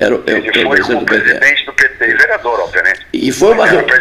Era, 0.00 0.14
Ele 0.26 0.52
foi 0.52 0.68
presidente 0.68 1.00
do 1.00 1.04
PT. 1.04 1.34
presidente 1.34 1.66
do 1.66 1.72
PT 1.74 2.04
e 2.04 2.14
vereador, 2.14 2.60
obviamente. 2.60 3.00
E 3.12 3.30
foi 3.30 3.52
uma 3.52 3.66
reunião. 3.66 3.98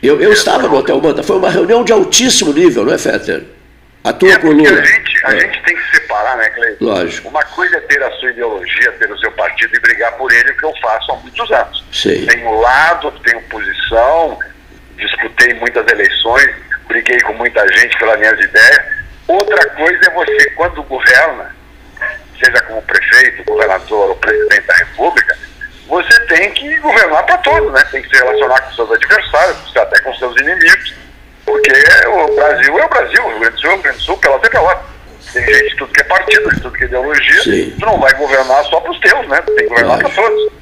Eu, 0.00 0.20
eu 0.20 0.32
estava 0.32 0.68
no 0.68 0.76
Hotel 0.76 1.00
Manta, 1.00 1.22
foi 1.22 1.36
uma 1.36 1.50
reunião 1.50 1.82
de 1.82 1.92
altíssimo 1.92 2.52
nível, 2.52 2.84
não 2.84 2.92
é, 2.92 2.98
Fetter? 2.98 3.42
A 4.04 4.12
tua 4.12 4.34
é 4.34 4.38
coluna. 4.38 4.80
A 4.80 4.84
gente, 4.84 5.26
a 5.26 5.34
é. 5.34 5.40
gente 5.40 5.62
tem 5.62 5.74
que 5.74 5.96
separar, 5.96 6.36
né, 6.36 6.50
Cleiton? 6.50 6.84
Lógico. 6.84 7.28
Uma 7.30 7.42
coisa 7.42 7.78
é 7.78 7.80
ter 7.80 8.02
a 8.02 8.10
sua 8.12 8.30
ideologia, 8.30 8.92
ter 8.92 9.10
o 9.10 9.18
seu 9.18 9.32
partido 9.32 9.74
e 9.74 9.80
brigar 9.80 10.12
por 10.12 10.30
ele, 10.30 10.50
o 10.50 10.56
que 10.58 10.66
eu 10.66 10.74
faço 10.82 11.12
há 11.12 11.16
muitos 11.16 11.50
anos. 11.50 11.82
Sim. 11.90 12.26
Tenho 12.26 12.60
lado, 12.60 13.10
tenho 13.24 13.40
posição, 13.44 14.38
disputei 14.98 15.54
muitas 15.54 15.90
eleições, 15.90 16.54
briguei 16.86 17.18
com 17.22 17.32
muita 17.32 17.66
gente 17.72 17.98
pelas 17.98 18.18
minhas 18.18 18.38
ideias. 18.38 18.84
Outra 19.26 19.70
coisa 19.70 20.00
é 20.06 20.10
você, 20.10 20.50
quando 20.50 20.82
governa, 20.82 21.56
seja 22.38 22.60
como 22.64 22.82
prefeito, 22.82 23.42
governador 23.44 24.10
ou 24.10 24.16
presidente 24.16 24.66
da 24.66 24.74
República, 24.74 25.38
você 25.88 26.20
tem 26.26 26.52
que 26.52 26.76
governar 26.76 27.24
para 27.24 27.38
todos, 27.38 27.72
né? 27.72 27.82
Tem 27.90 28.02
que 28.02 28.08
se 28.10 28.22
relacionar 28.22 28.60
com 28.60 28.74
seus 28.74 28.92
adversários, 28.92 29.76
até 29.76 29.98
com 30.02 30.14
seus 30.16 30.38
inimigos 30.38 31.03
porque 31.44 31.72
o 32.08 32.34
Brasil 32.34 32.78
é 32.78 32.84
o 32.84 32.88
Brasil, 32.88 33.24
o 33.24 33.28
Rio 33.28 33.38
Grande 33.40 33.56
do 33.56 33.60
Sul 33.60 33.70
é 33.70 33.72
o 33.72 33.74
Rio 33.74 33.82
Grande 33.82 33.98
do 33.98 34.02
Sul, 34.02 34.18
pela 34.18 34.72
é. 34.72 34.94
Tem 35.32 35.44
gente 35.44 35.70
de 35.70 35.76
tudo 35.76 35.92
que 35.92 36.00
é 36.00 36.04
partido, 36.04 36.54
de 36.54 36.60
tudo 36.60 36.78
que 36.78 36.84
é 36.84 36.86
ideologia. 36.86 37.42
Sim. 37.42 37.76
Tu 37.78 37.86
não 37.86 37.98
vai 37.98 38.12
governar 38.14 38.64
só 38.64 38.80
para 38.80 38.92
os 38.92 39.00
teus, 39.00 39.26
né? 39.28 39.40
Tu 39.42 39.54
tem 39.54 39.64
que 39.64 39.70
governar 39.70 39.98
para 39.98 40.10
todos. 40.10 40.52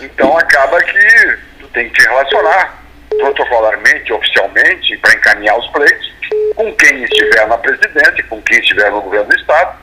Então 0.00 0.36
acaba 0.36 0.82
que 0.82 1.38
tu 1.60 1.68
tem 1.68 1.88
que 1.88 2.00
te 2.00 2.08
relacionar 2.08 2.82
protocolarmente, 3.16 4.12
oficialmente, 4.12 4.96
para 4.98 5.14
encaminhar 5.14 5.58
os 5.58 5.66
pleitos 5.68 6.12
com 6.56 6.72
quem 6.74 7.04
estiver 7.04 7.46
na 7.46 7.58
presidência, 7.58 8.24
com 8.28 8.42
quem 8.42 8.58
estiver 8.58 8.90
no 8.90 9.00
governo 9.02 9.28
do 9.28 9.36
Estado. 9.36 9.78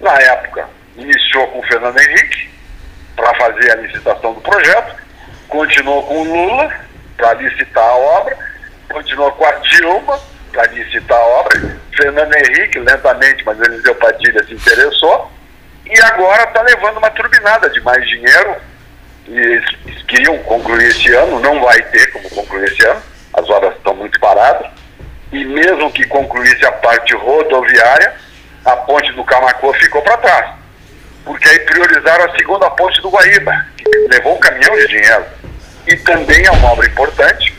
Na 0.00 0.18
época, 0.18 0.68
iniciou 0.96 1.46
com 1.48 1.60
o 1.60 1.66
Fernando 1.66 2.00
Henrique 2.00 2.50
para 3.14 3.34
fazer 3.34 3.70
a 3.70 3.76
licitação 3.76 4.32
do 4.32 4.40
projeto, 4.40 4.96
continuou 5.48 6.02
com 6.04 6.22
o 6.22 6.24
Lula 6.24 6.72
para 7.16 7.34
licitar 7.34 7.84
a 7.84 7.96
obra 7.96 8.53
continuou 8.90 9.32
com 9.32 9.44
a 9.44 9.52
Dilma, 9.52 10.18
para 10.52 10.66
licitar 10.68 11.18
a 11.18 11.24
obra, 11.24 11.80
Fernando 11.96 12.32
Henrique, 12.34 12.78
lentamente, 12.78 13.44
mas 13.44 13.60
Eliseu 13.60 13.94
Padilha 13.96 14.44
se 14.44 14.54
interessou, 14.54 15.30
e 15.84 16.00
agora 16.00 16.44
está 16.44 16.62
levando 16.62 16.98
uma 16.98 17.10
turbinada 17.10 17.68
de 17.70 17.80
mais 17.80 18.06
dinheiro, 18.08 18.56
e 19.26 19.36
eles 19.36 20.02
queriam 20.06 20.38
concluir 20.38 20.88
esse 20.88 21.12
ano, 21.12 21.40
não 21.40 21.60
vai 21.60 21.82
ter 21.82 22.12
como 22.12 22.30
concluir 22.30 22.64
esse 22.68 22.86
ano, 22.86 23.02
as 23.32 23.50
obras 23.50 23.74
estão 23.74 23.94
muito 23.94 24.18
paradas, 24.20 24.70
e 25.32 25.44
mesmo 25.44 25.90
que 25.92 26.06
concluísse 26.06 26.64
a 26.64 26.72
parte 26.72 27.14
rodoviária, 27.14 28.14
a 28.64 28.76
ponte 28.76 29.12
do 29.12 29.24
Camacô 29.24 29.72
ficou 29.74 30.02
para 30.02 30.16
trás, 30.18 30.50
porque 31.24 31.48
aí 31.48 31.58
priorizaram 31.60 32.24
a 32.26 32.36
segunda 32.36 32.70
ponte 32.70 33.00
do 33.02 33.10
Guaíba, 33.10 33.66
que 33.76 33.88
levou 34.08 34.36
um 34.36 34.40
caminhão 34.40 34.76
de 34.76 34.86
dinheiro, 34.86 35.24
e 35.86 35.96
também 35.96 36.46
é 36.46 36.50
uma 36.52 36.72
obra 36.72 36.86
importante, 36.86 37.54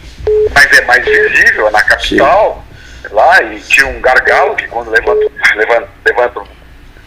mas 0.54 0.80
é 0.80 0.86
mais 0.86 1.04
visível, 1.06 1.68
é 1.68 1.72
na 1.72 1.84
capital, 1.84 2.64
Sim. 3.02 3.14
lá, 3.14 3.42
e 3.44 3.60
tinha 3.62 3.88
um 3.88 4.02
gargalo 4.02 4.56
que 4.56 4.68
quando 4.68 4.90
levanta, 4.90 5.26
levanta, 5.56 5.88
levanta 6.06 6.40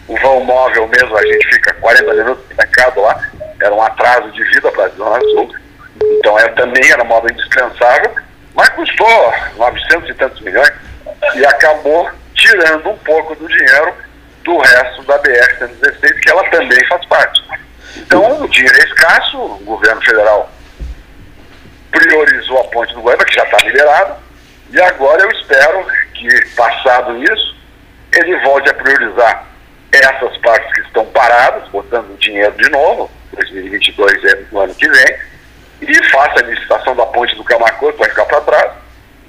o 0.07 0.17
vão 0.17 0.43
móvel 0.43 0.87
mesmo, 0.87 1.15
a 1.15 1.25
gente 1.25 1.47
fica 1.47 1.73
40 1.75 2.13
minutos 2.13 2.43
trancado 2.55 3.01
lá, 3.01 3.29
era 3.61 3.73
um 3.73 3.81
atraso 3.81 4.31
de 4.31 4.43
vida 4.45 4.71
para 4.71 4.85
a 4.85 4.89
Zona 4.89 5.19
Sul, 5.21 5.53
então 6.17 6.39
é, 6.39 6.47
também 6.49 6.91
era 6.91 7.03
uma 7.03 7.15
obra 7.15 7.31
indispensável, 7.31 8.11
mas 8.55 8.69
custou 8.69 9.33
900 9.57 10.09
e 10.09 10.13
tantos 10.15 10.41
milhões 10.41 10.71
e 11.35 11.45
acabou 11.45 12.09
tirando 12.33 12.89
um 12.89 12.97
pouco 12.97 13.35
do 13.35 13.47
dinheiro 13.47 13.93
do 14.43 14.57
resto 14.57 15.03
da 15.03 15.19
BR-116, 15.19 16.19
que 16.21 16.29
ela 16.29 16.43
também 16.49 16.87
faz 16.87 17.05
parte. 17.05 17.43
Então, 17.97 18.41
o 18.41 18.47
dinheiro 18.47 18.77
é 18.79 18.83
escasso, 18.85 19.37
o 19.37 19.59
governo 19.63 20.01
federal 20.01 20.49
priorizou 21.91 22.59
a 22.59 22.63
ponte 22.65 22.93
do 22.93 23.01
Guaíba, 23.01 23.25
que 23.25 23.35
já 23.35 23.43
está 23.43 23.57
liberada, 23.65 24.17
e 24.71 24.81
agora 24.81 25.21
eu 25.23 25.31
espero 25.31 25.85
que, 26.13 26.45
passado 26.55 27.23
isso, 27.23 27.55
ele 28.13 28.37
volte 28.41 28.69
a 28.69 28.73
priorizar 28.73 29.45
essas 29.91 30.37
partes 30.37 30.71
que 30.73 30.81
estão 30.81 31.05
paradas, 31.07 31.67
botando 31.69 32.17
dinheiro 32.19 32.51
de 32.53 32.69
novo, 32.69 33.09
2022 33.33 34.23
é 34.25 34.43
no 34.51 34.59
ano 34.59 34.75
que 34.75 34.87
vem, 34.87 35.15
e 35.81 36.03
faça 36.09 36.39
a 36.39 36.47
licitação 36.47 36.95
da 36.95 37.05
ponte 37.07 37.35
do 37.35 37.43
Camacô, 37.43 37.91
que 37.93 37.99
vai 37.99 38.09
ficar 38.09 38.25
para 38.25 38.41
trás, 38.41 38.71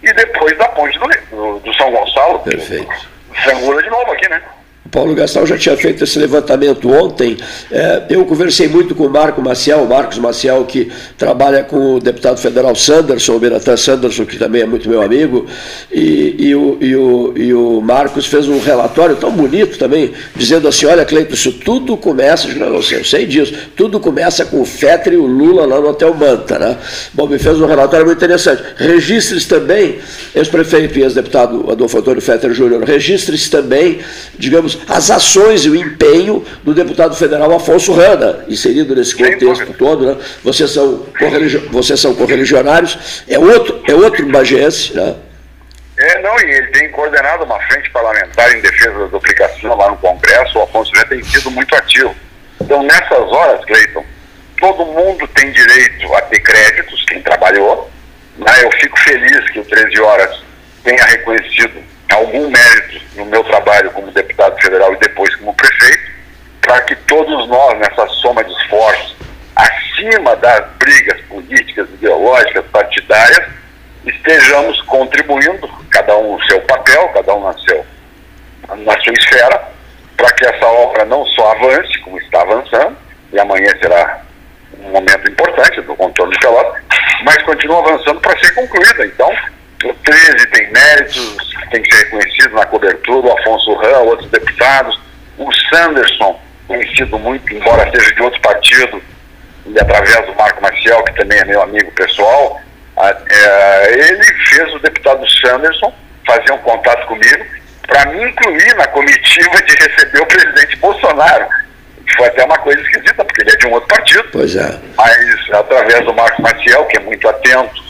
e 0.02 0.12
depois 0.12 0.56
da 0.58 0.68
ponte 0.68 0.98
do, 0.98 1.08
do, 1.30 1.58
do 1.60 1.74
São 1.74 1.90
Gonçalo. 1.90 2.40
Perfeito. 2.40 3.08
Sangula 3.44 3.82
de 3.82 3.90
novo 3.90 4.12
aqui, 4.12 4.28
né? 4.28 4.42
Paulo 4.90 5.14
Gastal 5.14 5.46
já 5.46 5.56
tinha 5.56 5.76
feito 5.76 6.02
esse 6.02 6.18
levantamento 6.18 6.90
ontem. 6.90 7.36
É, 7.70 8.02
eu 8.10 8.24
conversei 8.24 8.68
muito 8.68 8.94
com 8.94 9.06
o 9.06 9.10
Marco 9.10 9.40
Maciel, 9.40 9.84
Marcos 9.86 10.18
Maciel, 10.18 10.64
que 10.64 10.90
trabalha 11.16 11.62
com 11.62 11.94
o 11.94 12.00
deputado 12.00 12.38
federal 12.38 12.74
Sanderson, 12.74 13.34
o 13.34 13.38
Beratã 13.38 13.76
Sanderson, 13.76 14.24
que 14.24 14.36
também 14.36 14.62
é 14.62 14.66
muito 14.66 14.88
meu 14.88 15.00
amigo, 15.00 15.46
e, 15.92 16.34
e, 16.38 16.54
o, 16.54 16.76
e, 16.80 16.96
o, 16.96 17.32
e 17.36 17.54
o 17.54 17.80
Marcos 17.80 18.26
fez 18.26 18.48
um 18.48 18.58
relatório 18.58 19.16
tão 19.16 19.30
bonito 19.30 19.78
também, 19.78 20.12
dizendo 20.34 20.66
assim: 20.66 20.86
olha, 20.86 21.04
Cleiton, 21.04 21.34
isso 21.34 21.52
tudo 21.52 21.96
começa, 21.96 22.48
eu 22.48 22.82
sei, 22.82 22.98
eu 22.98 23.04
sei 23.04 23.26
disso, 23.26 23.54
tudo 23.76 24.00
começa 24.00 24.44
com 24.44 24.60
o 24.60 24.64
Fetter 24.64 25.12
e 25.12 25.16
o 25.16 25.26
Lula 25.26 25.66
lá 25.66 25.80
no 25.80 25.88
Hotel 25.88 26.12
Manta. 26.14 26.58
Né? 26.58 26.76
Bom, 27.14 27.28
me 27.28 27.38
fez 27.38 27.60
um 27.60 27.66
relatório 27.66 28.04
muito 28.04 28.18
interessante. 28.18 28.62
Registre-se 28.76 29.46
também, 29.46 29.98
ex-prefeito 30.34 30.98
e 30.98 31.02
ex-deputado 31.02 31.70
Adolfo 31.70 31.98
Antônio 31.98 32.20
Fetter 32.20 32.52
Júnior, 32.52 32.82
registre-se 32.82 33.50
também, 33.50 34.00
digamos, 34.38 34.79
as 34.88 35.10
ações 35.10 35.64
e 35.64 35.70
o 35.70 35.76
empenho 35.76 36.44
do 36.62 36.74
deputado 36.74 37.14
federal 37.14 37.52
Afonso 37.54 37.92
Rana, 37.92 38.44
inserido 38.48 38.94
nesse 38.94 39.14
contexto 39.14 39.72
todo. 39.74 40.06
Né? 40.06 40.16
Vocês, 40.42 40.70
são 40.70 41.06
vocês 41.70 42.00
são 42.00 42.14
correligionários, 42.14 43.24
é 43.28 43.38
outro, 43.38 43.82
é 43.86 43.94
outro 43.94 44.26
bagense, 44.26 44.94
né? 44.94 45.16
É, 45.96 46.22
não, 46.22 46.38
e 46.40 46.44
ele 46.44 46.68
tem 46.68 46.90
coordenado 46.92 47.44
uma 47.44 47.60
frente 47.66 47.90
parlamentar 47.90 48.50
em 48.56 48.60
defesa 48.62 49.00
da 49.00 49.06
duplicação 49.06 49.76
lá 49.76 49.90
no 49.90 49.98
Congresso, 49.98 50.58
o 50.58 50.62
Afonso 50.62 50.90
Rana 50.94 51.06
tem 51.08 51.22
sido 51.22 51.50
muito 51.50 51.74
ativo. 51.76 52.14
Então, 52.60 52.82
nessas 52.82 53.18
horas, 53.18 53.64
Cleiton, 53.66 54.04
todo 54.58 54.86
mundo 54.86 55.26
tem 55.28 55.50
direito 55.50 56.14
a 56.14 56.22
ter 56.22 56.40
créditos, 56.40 57.04
quem 57.06 57.20
trabalhou. 57.22 57.90
Né? 58.38 58.52
Eu 58.62 58.70
fico 58.72 58.98
feliz 59.00 59.50
que 59.50 59.60
o 59.60 59.64
13 59.64 60.00
Horas 60.00 60.42
tenha 60.84 61.04
reconhecido 61.04 61.82
algum 62.14 62.50
mérito 62.50 63.00
no 63.16 63.26
meu 63.26 63.42
trabalho 63.44 63.90
como 63.92 64.10
deputado 64.10 64.60
federal 64.60 64.92
e 64.94 64.98
depois 64.98 65.34
como 65.36 65.54
prefeito, 65.54 66.10
para 66.60 66.80
que 66.82 66.94
todos 66.96 67.48
nós, 67.48 67.78
nessa 67.78 68.06
soma 68.08 68.44
de 68.44 68.52
esforços, 68.52 69.16
acima 69.56 70.36
das 70.36 70.66
brigas 70.78 71.20
políticas, 71.22 71.88
ideológicas, 71.90 72.64
partidárias, 72.66 73.48
estejamos 74.04 74.80
contribuindo, 74.82 75.68
cada 75.90 76.16
um 76.16 76.36
no 76.36 76.44
seu 76.46 76.60
papel, 76.62 77.08
cada 77.08 77.34
um 77.34 77.44
na, 77.44 77.52
seu, 77.58 77.86
na 78.76 79.00
sua 79.00 79.12
esfera, 79.12 79.68
para 80.16 80.32
que 80.32 80.46
essa 80.46 80.66
obra 80.66 81.04
não 81.04 81.24
só 81.26 81.52
avance, 81.52 81.98
como 82.00 82.18
está 82.18 82.42
avançando, 82.42 82.96
e 83.32 83.38
amanhã 83.38 83.70
será 83.80 84.22
um 84.78 84.90
momento 84.90 85.28
importante 85.28 85.80
do 85.82 85.94
contorno 85.94 86.32
de 86.32 86.38
Pelotas, 86.38 86.82
mas 87.24 87.42
continue 87.42 87.76
avançando 87.76 88.20
para 88.20 88.38
ser 88.38 88.54
concluída. 88.54 89.06
Então, 89.06 89.30
o 89.88 89.94
13 89.94 90.46
tem 90.46 90.70
méritos, 90.70 91.54
tem 91.70 91.82
que 91.82 91.94
ser 91.94 92.04
reconhecido 92.04 92.54
na 92.54 92.66
cobertura, 92.66 93.28
o 93.28 93.38
Afonso 93.38 93.74
Ram, 93.74 94.04
outros 94.04 94.30
deputados, 94.30 94.98
o 95.38 95.50
Sanderson, 95.68 96.40
conhecido 96.66 97.18
muito, 97.18 97.52
embora 97.52 97.90
seja 97.90 98.14
de 98.14 98.22
outro 98.22 98.40
partido, 98.40 99.02
e 99.66 99.78
através 99.78 100.26
do 100.26 100.34
Marco 100.34 100.62
Maciel, 100.62 101.02
que 101.04 101.14
também 101.14 101.38
é 101.38 101.44
meu 101.44 101.62
amigo 101.62 101.90
pessoal, 101.92 102.60
é, 102.98 104.08
ele 104.08 104.24
fez 104.48 104.74
o 104.74 104.78
deputado 104.80 105.24
Sanderson 105.40 105.92
fazer 106.26 106.52
um 106.52 106.58
contato 106.58 107.06
comigo 107.06 107.44
para 107.86 108.06
me 108.06 108.24
incluir 108.24 108.74
na 108.76 108.86
comitiva 108.88 109.62
de 109.62 109.74
receber 109.74 110.20
o 110.20 110.26
presidente 110.26 110.76
Bolsonaro. 110.76 111.46
foi 112.16 112.26
até 112.26 112.44
uma 112.44 112.58
coisa 112.58 112.80
esquisita, 112.80 113.24
porque 113.24 113.42
ele 113.42 113.50
é 113.50 113.56
de 113.56 113.66
um 113.66 113.72
outro 113.72 113.88
partido. 113.88 114.24
Pois 114.32 114.54
é. 114.54 114.78
Mas 114.96 115.50
através 115.52 116.04
do 116.04 116.14
Marcos 116.14 116.38
Maciel, 116.38 116.84
que 116.86 116.98
é 116.98 117.00
muito 117.00 117.28
atento, 117.28 117.89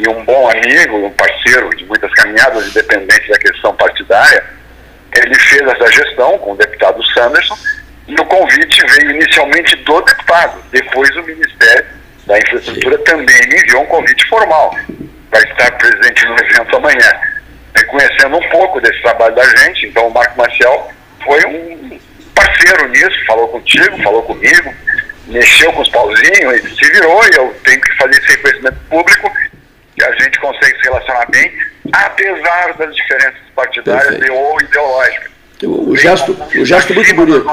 e 0.00 0.08
um 0.08 0.24
bom 0.24 0.50
amigo, 0.50 1.06
um 1.06 1.10
parceiro 1.10 1.68
de 1.76 1.84
muitas 1.84 2.10
caminhadas, 2.14 2.66
independente 2.68 3.28
da 3.28 3.38
questão 3.38 3.74
partidária, 3.76 4.42
ele 5.14 5.34
fez 5.38 5.60
essa 5.60 5.92
gestão 5.92 6.38
com 6.38 6.52
o 6.52 6.56
deputado 6.56 7.04
Sanderson, 7.12 7.58
e 8.08 8.14
o 8.14 8.24
convite 8.24 8.82
veio 8.94 9.10
inicialmente 9.10 9.76
do 9.76 10.00
deputado. 10.00 10.62
Depois 10.72 11.14
o 11.16 11.22
Ministério 11.22 11.84
da 12.26 12.38
Infraestrutura 12.38 12.96
também 12.98 13.48
me 13.48 13.56
enviou 13.60 13.82
um 13.82 13.86
convite 13.86 14.26
formal 14.26 14.74
para 15.30 15.40
estar 15.42 15.70
presente 15.72 16.24
no 16.24 16.34
evento 16.34 16.76
amanhã. 16.76 17.20
Reconhecendo 17.76 18.36
um 18.38 18.48
pouco 18.48 18.80
desse 18.80 19.02
trabalho 19.02 19.34
da 19.34 19.44
gente, 19.58 19.86
então 19.86 20.08
o 20.08 20.14
Marco 20.14 20.38
Maciel 20.38 20.90
foi 21.24 21.44
um 21.44 22.00
parceiro 22.34 22.88
nisso, 22.88 23.26
falou 23.26 23.48
contigo, 23.48 24.02
falou 24.02 24.22
comigo, 24.22 24.74
mexeu 25.26 25.70
com 25.74 25.82
os 25.82 25.88
pauzinhos, 25.90 26.54
ele 26.54 26.70
se 26.70 26.90
virou 26.90 27.22
e 27.26 27.36
eu 27.36 27.54
tenho 27.64 27.80
que 27.82 27.96
fazer 27.96 28.18
esse 28.18 28.30
reconhecimento 28.30 28.78
público 28.88 29.30
a 30.04 30.12
gente 30.12 30.38
consegue 30.40 30.76
se 30.76 30.82
relacionar 30.84 31.26
bem, 31.30 31.52
apesar 31.92 32.74
das 32.74 32.94
diferenças 32.94 33.40
partidárias 33.54 34.26
e 34.26 34.30
ou 34.30 34.60
ideológicas. 34.60 35.30
O, 35.62 35.94
gesto, 35.94 36.34
o 36.58 36.64
gesto 36.64 36.94
muito 36.94 37.14
bonito. 37.14 37.44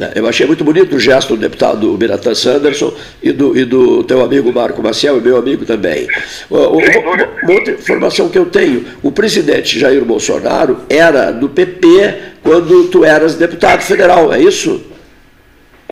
É, 0.00 0.18
eu 0.18 0.28
achei 0.28 0.44
muito 0.44 0.64
bonito 0.64 0.96
o 0.96 0.98
gesto 0.98 1.36
do 1.36 1.40
deputado 1.40 1.96
Biratan 1.96 2.34
Sanderson 2.34 2.92
e 3.22 3.30
do, 3.30 3.56
e 3.56 3.64
do 3.64 4.02
teu 4.02 4.24
amigo 4.24 4.52
Marco 4.52 4.82
Maciel 4.82 5.18
e 5.18 5.20
meu 5.20 5.36
amigo 5.36 5.64
também. 5.64 6.08
Uma, 6.50 6.68
uma 6.68 7.52
outra 7.52 7.74
informação 7.74 8.28
que 8.28 8.36
eu 8.36 8.46
tenho: 8.46 8.84
o 9.04 9.12
presidente 9.12 9.78
Jair 9.78 10.04
Bolsonaro 10.04 10.84
era 10.90 11.30
do 11.30 11.48
PP 11.48 12.32
quando 12.42 12.88
tu 12.88 13.04
eras 13.04 13.36
deputado 13.36 13.82
federal, 13.82 14.32
é 14.32 14.40
isso? 14.40 14.84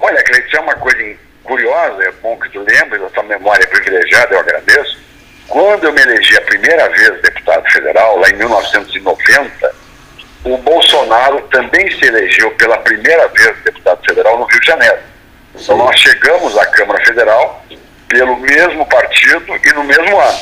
Olha, 0.01 0.21
Cleiton, 0.25 0.57
é 0.57 0.61
uma 0.61 0.75
coisa 0.75 1.17
curiosa, 1.45 2.03
é 2.03 2.13
bom 2.21 2.37
que 2.39 2.49
tu 2.51 2.59
lembres, 2.59 3.03
a 3.03 3.11
tua 3.11 3.23
memória 3.23 3.63
é 3.63 3.67
privilegiada, 3.67 4.35
eu 4.35 4.41
agradeço. 4.41 4.99
Quando 5.51 5.85
eu 5.85 5.93
me 5.93 6.01
elegi 6.01 6.37
a 6.37 6.43
primeira 6.43 6.89
vez 6.89 7.21
deputado 7.23 7.69
federal, 7.73 8.19
lá 8.19 8.31
em 8.31 8.35
1990, 8.35 9.75
o 10.45 10.57
Bolsonaro 10.59 11.41
também 11.51 11.91
se 11.91 12.07
elegeu 12.07 12.53
pela 12.53 12.79
primeira 12.79 13.27
vez 13.29 13.57
deputado 13.65 13.99
federal 14.05 14.39
no 14.39 14.45
Rio 14.45 14.61
de 14.61 14.67
Janeiro. 14.67 14.99
Então 15.55 15.77
nós 15.77 15.99
chegamos 15.99 16.57
à 16.57 16.65
Câmara 16.67 17.05
Federal 17.05 17.65
pelo 18.09 18.37
mesmo 18.37 18.87
partido 18.87 19.45
e 19.65 19.73
no 19.75 19.83
mesmo 19.83 20.21
ano. 20.21 20.39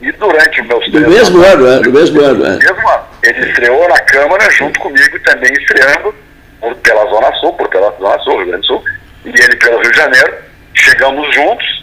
E 0.00 0.10
durante 0.12 0.62
os 0.62 0.66
meus 0.66 0.90
três 0.90 1.06
mesmo 1.06 1.44
ano, 1.44 1.66
é, 1.70 1.78
do 1.80 1.92
mesmo 1.92 2.20
ano, 2.22 2.46
é. 2.46 2.56
mesmo 2.56 2.88
ano. 2.88 3.04
Ele 3.22 3.50
estreou 3.50 3.86
na 3.86 4.00
Câmara 4.00 4.50
junto 4.50 4.80
comigo 4.80 5.20
também 5.20 5.52
estreando 5.52 6.14
por, 6.58 6.74
pela 6.76 7.04
Zona 7.10 7.32
Sul, 7.34 7.52
por 7.52 7.68
pela 7.68 7.94
Zona 7.98 8.18
Sul, 8.20 8.38
Rio 8.38 8.46
Grande 8.46 8.62
do 8.62 8.66
Sul, 8.66 8.84
e 9.26 9.28
ele 9.28 9.56
pelo 9.56 9.78
Rio 9.78 9.92
de 9.92 9.98
Janeiro. 9.98 10.34
Chegamos 10.74 11.34
juntos, 11.34 11.81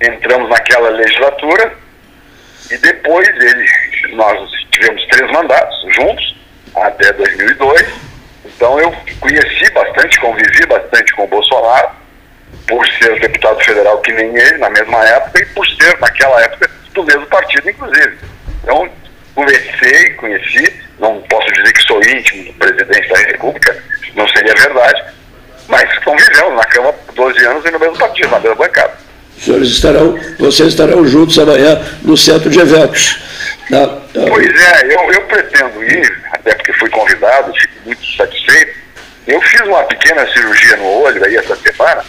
entramos 0.00 0.48
naquela 0.48 0.90
legislatura 0.90 1.72
e 2.70 2.76
depois 2.78 3.28
ele, 3.28 3.66
nós 4.14 4.50
tivemos 4.70 5.04
três 5.06 5.30
mandatos 5.30 5.94
juntos 5.94 6.36
até 6.74 7.12
2002. 7.12 7.86
Então 8.44 8.78
eu 8.80 8.92
conheci 9.20 9.70
bastante, 9.72 10.20
convivi 10.20 10.66
bastante 10.66 11.12
com 11.14 11.24
o 11.24 11.28
Bolsonaro, 11.28 11.90
por 12.66 12.86
ser 12.88 13.18
deputado 13.20 13.62
federal 13.62 13.98
que 14.00 14.12
nem 14.12 14.36
ele, 14.36 14.58
na 14.58 14.70
mesma 14.70 15.04
época, 15.04 15.40
e 15.40 15.46
por 15.46 15.66
ser, 15.66 15.98
naquela 16.00 16.40
época, 16.42 16.70
do 16.94 17.04
mesmo 17.04 17.26
partido, 17.26 17.70
inclusive. 17.70 18.18
Então, 18.62 18.88
conversei, 19.34 20.10
conheci, 20.14 20.82
não 20.98 21.20
posso 21.22 21.46
dizer 21.52 21.72
que 21.72 21.82
sou 21.82 22.00
íntimo 22.02 22.44
do 22.44 22.52
presidente 22.54 23.08
da 23.08 23.18
República, 23.18 23.84
não 24.14 24.26
seria 24.28 24.54
verdade, 24.54 25.04
mas 25.68 25.98
convivemos 26.00 26.54
na 26.54 26.64
Câmara 26.64 26.96
12 27.14 27.44
anos 27.44 27.64
e 27.64 27.70
no 27.70 27.78
mesmo 27.78 27.98
partido, 27.98 28.30
na 28.30 28.40
mesma 28.40 28.56
bancada. 28.56 29.05
Os 29.36 29.44
senhores 29.44 29.68
estarão, 29.68 30.18
vocês 30.38 30.68
estarão 30.68 31.06
juntos 31.06 31.38
amanhã 31.38 31.80
no 32.02 32.16
centro 32.16 32.50
de 32.50 32.58
eventos. 32.58 33.18
Tá? 33.70 33.98
Pois 34.28 34.62
é, 34.62 34.94
eu, 34.94 35.12
eu 35.12 35.22
pretendo 35.22 35.84
ir, 35.84 36.22
até 36.32 36.54
porque 36.54 36.72
fui 36.74 36.88
convidado, 36.90 37.52
fico 37.54 37.74
muito 37.84 38.16
satisfeito. 38.16 38.76
Eu 39.26 39.40
fiz 39.42 39.60
uma 39.62 39.82
pequena 39.84 40.26
cirurgia 40.32 40.76
no 40.76 41.02
olho 41.02 41.24
aí 41.24 41.36
essa 41.36 41.56
semana 41.56 42.04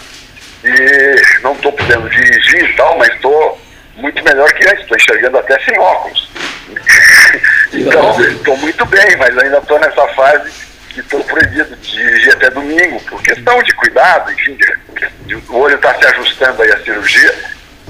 e 0.63 1.41
não 1.41 1.53
estou 1.53 1.71
podendo 1.71 2.09
dirigir 2.09 2.69
e 2.69 2.75
tal, 2.75 2.97
mas 2.97 3.09
estou 3.15 3.59
muito 3.95 4.23
melhor 4.23 4.51
que 4.53 4.67
antes, 4.69 4.81
estou 4.81 4.97
enxergando 4.97 5.37
até 5.37 5.59
sem 5.61 5.77
óculos. 5.79 6.29
então, 7.73 8.21
estou 8.21 8.57
muito 8.57 8.85
bem, 8.85 9.17
mas 9.17 9.37
ainda 9.37 9.57
estou 9.57 9.79
nessa 9.79 10.07
fase 10.09 10.66
que 11.03 11.23
proibido 11.23 11.75
de 11.75 11.91
dirigir 11.91 12.33
até 12.33 12.49
domingo, 12.49 12.99
por 13.01 13.21
questão 13.21 13.61
de 13.61 13.73
cuidado, 13.75 14.31
enfim, 14.31 14.55
de, 14.55 15.09
de, 15.25 15.35
o 15.35 15.57
olho 15.57 15.75
está 15.75 15.93
se 15.95 16.05
ajustando 16.07 16.61
aí 16.61 16.71
à 16.71 16.79
cirurgia. 16.83 17.35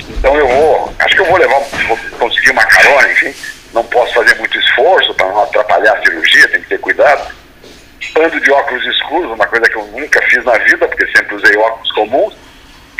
Então 0.09 0.35
eu 0.35 0.47
vou, 0.47 0.93
acho 0.99 1.15
que 1.15 1.21
eu 1.21 1.25
vou 1.25 1.37
levar, 1.37 1.59
vou 1.87 1.97
conseguir 2.19 2.51
uma 2.51 2.65
carona, 2.65 3.11
enfim, 3.11 3.33
não 3.73 3.83
posso 3.85 4.13
fazer 4.13 4.35
muito 4.35 4.57
esforço 4.57 5.13
para 5.13 5.27
não 5.27 5.43
atrapalhar 5.43 5.93
a 5.93 6.01
cirurgia, 6.01 6.47
tem 6.49 6.61
que 6.61 6.69
ter 6.69 6.79
cuidado. 6.79 7.35
Ando 8.15 8.39
de 8.39 8.51
óculos 8.51 8.85
escuros, 8.85 9.31
uma 9.31 9.47
coisa 9.47 9.67
que 9.69 9.75
eu 9.75 9.85
nunca 9.87 10.21
fiz 10.23 10.43
na 10.43 10.57
vida, 10.59 10.87
porque 10.87 11.07
sempre 11.07 11.35
usei 11.35 11.57
óculos 11.57 11.91
comuns, 11.91 12.33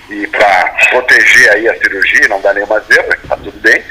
e 0.10 0.28
para 0.28 0.76
proteger 0.90 1.50
aí 1.52 1.68
a 1.68 1.78
cirurgia, 1.78 2.28
não 2.30 2.42
dar 2.42 2.54
nenhuma 2.54 2.80
zebra, 2.82 3.20
tá 3.28 3.36
tudo 3.36 3.60
bem, 3.60 3.84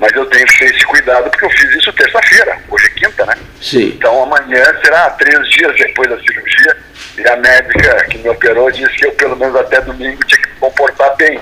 mas 0.00 0.10
eu 0.14 0.24
tenho 0.26 0.46
que 0.46 0.58
ter 0.58 0.74
esse 0.74 0.84
cuidado 0.86 1.30
porque 1.30 1.44
eu 1.44 1.50
fiz 1.50 1.74
isso 1.76 1.92
terça-feira, 1.92 2.56
hoje 2.70 2.86
é 2.86 2.90
quinta, 2.90 3.26
né? 3.26 3.34
Sim. 3.60 3.92
Então 3.96 4.22
amanhã 4.22 4.64
será 4.82 5.10
três 5.10 5.48
dias 5.50 5.76
depois 5.76 6.08
da 6.08 6.18
cirurgia, 6.18 6.76
e 7.18 7.28
a 7.28 7.36
médica 7.36 8.06
que 8.06 8.18
me 8.18 8.30
operou 8.30 8.70
disse 8.70 8.96
que 8.96 9.06
eu 9.06 9.12
pelo 9.12 9.36
menos 9.36 9.54
até 9.56 9.78
domingo 9.82 10.24
tinha 10.24 10.40
que 10.40 10.48
me 10.48 10.54
comportar 10.56 11.14
bem. 11.16 11.38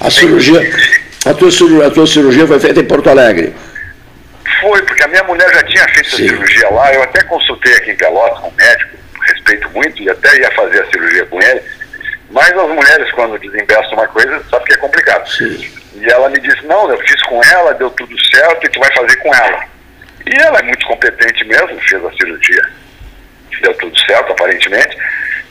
A 0.00 0.08
cirurgia, 0.08 0.60
a 1.24 1.34
tua, 1.34 1.48
a 1.86 1.90
tua 1.90 2.06
cirurgia 2.06 2.46
foi 2.46 2.60
feita 2.60 2.80
em 2.80 2.84
Porto 2.84 3.10
Alegre? 3.10 3.52
Foi, 4.60 4.80
porque 4.82 5.02
a 5.02 5.08
minha 5.08 5.24
mulher 5.24 5.52
já 5.52 5.64
tinha 5.64 5.84
feito 5.88 6.10
Sim. 6.10 6.26
a 6.26 6.28
cirurgia 6.28 6.70
lá, 6.70 6.94
eu 6.94 7.02
até 7.02 7.24
consultei 7.24 7.74
aqui 7.74 7.90
em 7.90 7.96
Pelotas 7.96 8.38
com 8.38 8.48
um 8.48 8.52
médico, 8.52 8.96
respeito 9.22 9.68
muito, 9.70 10.00
e 10.00 10.08
até 10.08 10.38
ia 10.38 10.50
fazer 10.52 10.80
a 10.80 10.86
cirurgia 10.86 11.26
com 11.26 11.42
ele, 11.42 11.60
mas 12.30 12.50
as 12.50 12.68
mulheres, 12.68 13.10
quando 13.12 13.36
desinvestem 13.38 13.94
uma 13.94 14.06
coisa, 14.06 14.40
sabe 14.48 14.64
que 14.64 14.74
é 14.74 14.76
complicado. 14.76 15.28
Sim. 15.28 15.85
E 16.00 16.10
ela 16.10 16.28
me 16.28 16.38
disse, 16.38 16.64
não, 16.66 16.90
eu 16.90 16.98
fiz 16.98 17.22
com 17.22 17.42
ela, 17.42 17.74
deu 17.74 17.90
tudo 17.90 18.14
certo, 18.34 18.66
e 18.66 18.68
tu 18.70 18.80
vai 18.80 18.92
fazer 18.92 19.16
com 19.16 19.34
ela. 19.34 19.64
E 20.26 20.40
ela 20.40 20.58
é 20.58 20.62
muito 20.62 20.86
competente 20.86 21.44
mesmo, 21.44 21.80
fez 21.80 22.04
a 22.04 22.12
cirurgia. 22.12 22.68
Deu 23.62 23.74
tudo 23.74 23.98
certo, 24.00 24.32
aparentemente. 24.32 24.96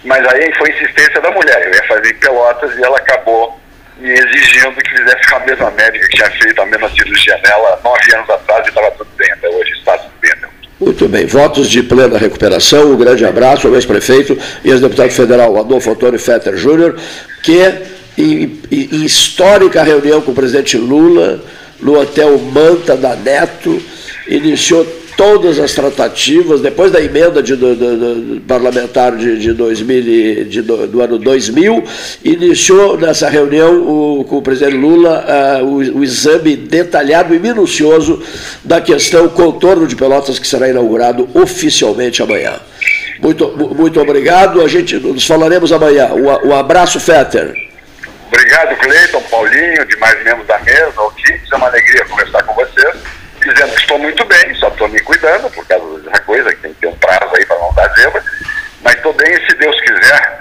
Mas 0.03 0.25
aí 0.27 0.53
foi 0.55 0.69
insistência 0.69 1.19
da 1.21 1.31
mulher. 1.31 1.65
Eu 1.65 1.73
ia 1.73 1.87
fazer 1.87 2.11
em 2.11 2.19
Pelotas 2.19 2.77
e 2.77 2.83
ela 2.83 2.97
acabou 2.97 3.59
me 3.97 4.11
exigindo 4.11 4.75
que 4.75 4.89
fizesse 4.89 5.29
com 5.29 5.35
a 5.37 5.39
mesma 5.39 5.71
médica 5.71 6.07
que 6.07 6.17
tinha 6.17 6.31
feito 6.31 6.61
a 6.61 6.65
mesma 6.65 6.89
cirurgia 6.89 7.39
nela 7.43 7.79
nove 7.83 8.15
anos 8.15 8.29
atrás 8.29 8.65
e 8.65 8.69
estava 8.69 8.91
tudo 8.91 9.09
bem 9.15 9.31
até 9.31 9.47
hoje, 9.47 9.71
está 9.71 9.97
tudo 9.97 10.11
bem. 10.21 10.25
Muito 10.77 11.07
bem, 11.07 11.25
votos 11.25 11.69
de 11.69 11.81
plena 11.81 12.17
recuperação, 12.17 12.91
um 12.91 12.97
grande 12.97 13.25
abraço 13.25 13.65
ao 13.65 13.75
ex-prefeito 13.75 14.37
e 14.61 14.69
ex-deputado 14.69 15.09
federal 15.09 15.57
Adolfo 15.57 15.89
Antônio 15.89 16.19
Fetter 16.19 16.57
Júnior, 16.57 16.99
que 17.41 17.94
em, 18.17 18.59
em, 18.71 19.05
histórica 19.05 19.83
reunião 19.83 20.21
com 20.21 20.31
o 20.31 20.35
presidente 20.35 20.77
Lula, 20.77 21.43
no 21.81 21.99
hotel 21.99 22.37
Manta 22.39 22.95
da 22.95 23.15
Neto, 23.15 23.81
iniciou 24.27 24.85
todas 25.17 25.59
as 25.59 25.73
tratativas, 25.73 26.61
depois 26.61 26.91
da 26.91 27.01
emenda 27.01 27.41
de, 27.41 27.55
do, 27.55 27.75
do, 27.75 27.97
do 27.97 28.41
parlamentar 28.41 29.15
de, 29.15 29.39
de 29.39 29.53
2000, 29.53 30.45
de, 30.45 30.61
do, 30.61 31.01
ano 31.01 31.17
2000, 31.17 31.83
iniciou 32.23 32.97
nessa 32.97 33.29
reunião 33.29 33.81
o, 33.81 34.23
com 34.25 34.37
o 34.37 34.41
presidente 34.41 34.75
Lula 34.75 35.25
uh, 35.61 35.65
o, 35.65 35.99
o, 35.99 36.03
exame 36.03 36.55
detalhado 36.55 37.33
e 37.33 37.39
minucioso 37.39 38.21
da 38.63 38.81
questão 38.81 39.27
contorno 39.29 39.87
de 39.87 39.95
Pelotas, 39.95 40.37
que 40.37 40.47
será 40.47 40.69
inaugurado 40.69 41.27
oficialmente 41.33 42.21
amanhã. 42.21 42.53
Muito, 43.21 43.47
muito 43.75 43.99
obrigado, 43.99 44.61
a 44.61 44.67
gente 44.67 44.97
nos 44.97 45.25
falaremos 45.25 45.71
amanhã. 45.71 46.09
Um, 46.13 46.49
um 46.49 46.55
abraço, 46.55 46.99
Fetter. 46.99 47.64
Obrigado, 48.55 48.77
Cleiton, 48.77 49.21
Paulinho, 49.23 49.85
demais 49.85 50.23
membros 50.23 50.47
da 50.47 50.57
mesa, 50.59 51.01
ouvintes, 51.01 51.51
é 51.51 51.55
uma 51.57 51.67
alegria 51.67 52.05
conversar 52.05 52.41
com 52.43 52.53
vocês 52.53 52.95
dizendo 53.41 53.75
que 53.75 53.81
estou 53.81 53.99
muito 53.99 54.23
bem, 54.23 54.55
só 54.55 54.69
estou 54.69 54.87
me 54.87 54.99
cuidando 55.01 55.49
por 55.49 55.67
causa 55.67 55.99
dessa 55.99 56.23
coisa, 56.23 56.55
que 56.55 56.61
tem 56.61 56.73
que 56.73 56.79
ter 56.79 56.87
um 56.87 56.95
prazo 56.95 57.35
aí 57.35 57.45
para 57.45 57.59
não 57.59 57.73
dar 57.73 57.93
zebra, 57.95 58.23
mas 58.81 58.95
estou 58.95 59.11
bem 59.11 59.29
e 59.29 59.45
se 59.45 59.57
Deus 59.57 59.77
quiser, 59.81 60.39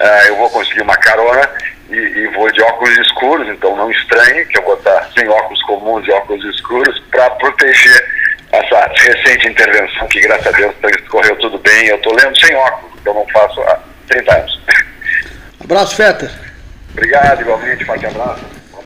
uh, 0.00 0.28
eu 0.28 0.36
vou 0.36 0.48
conseguir 0.50 0.82
uma 0.82 0.96
carona 0.96 1.50
e, 1.90 1.96
e, 1.96 2.28
vou 2.28 2.48
de 2.52 2.62
óculos 2.62 2.96
escuros, 2.98 3.48
então 3.48 3.76
não 3.76 3.90
estranhe 3.90 4.46
que 4.46 4.58
eu 4.58 4.62
vou 4.62 4.74
estar 4.74 5.10
sem 5.18 5.28
óculos 5.28 5.60
comuns 5.64 6.06
e 6.06 6.12
óculos 6.12 6.44
escuros 6.54 6.96
para 7.10 7.28
proteger 7.30 8.08
essa 8.52 8.92
recente 8.94 9.48
intervenção 9.48 10.06
que 10.06 10.20
graças 10.20 10.46
a 10.46 10.52
Deus 10.52 10.72
correu 11.08 11.34
tudo 11.40 11.58
bem, 11.58 11.88
eu 11.88 11.96
estou 11.96 12.14
lendo 12.14 12.38
sem 12.38 12.54
óculos, 12.54 12.92
então 13.00 13.12
não 13.12 13.26
faço 13.32 13.60
há 13.62 13.80
30 14.08 14.36
anos. 14.36 14.60
Abraço, 15.60 15.96
Feta. 15.96 16.45
Obrigado, 16.96 17.42
igualmente, 17.42 17.84
forte 17.84 18.06
abraço. 18.06 18.55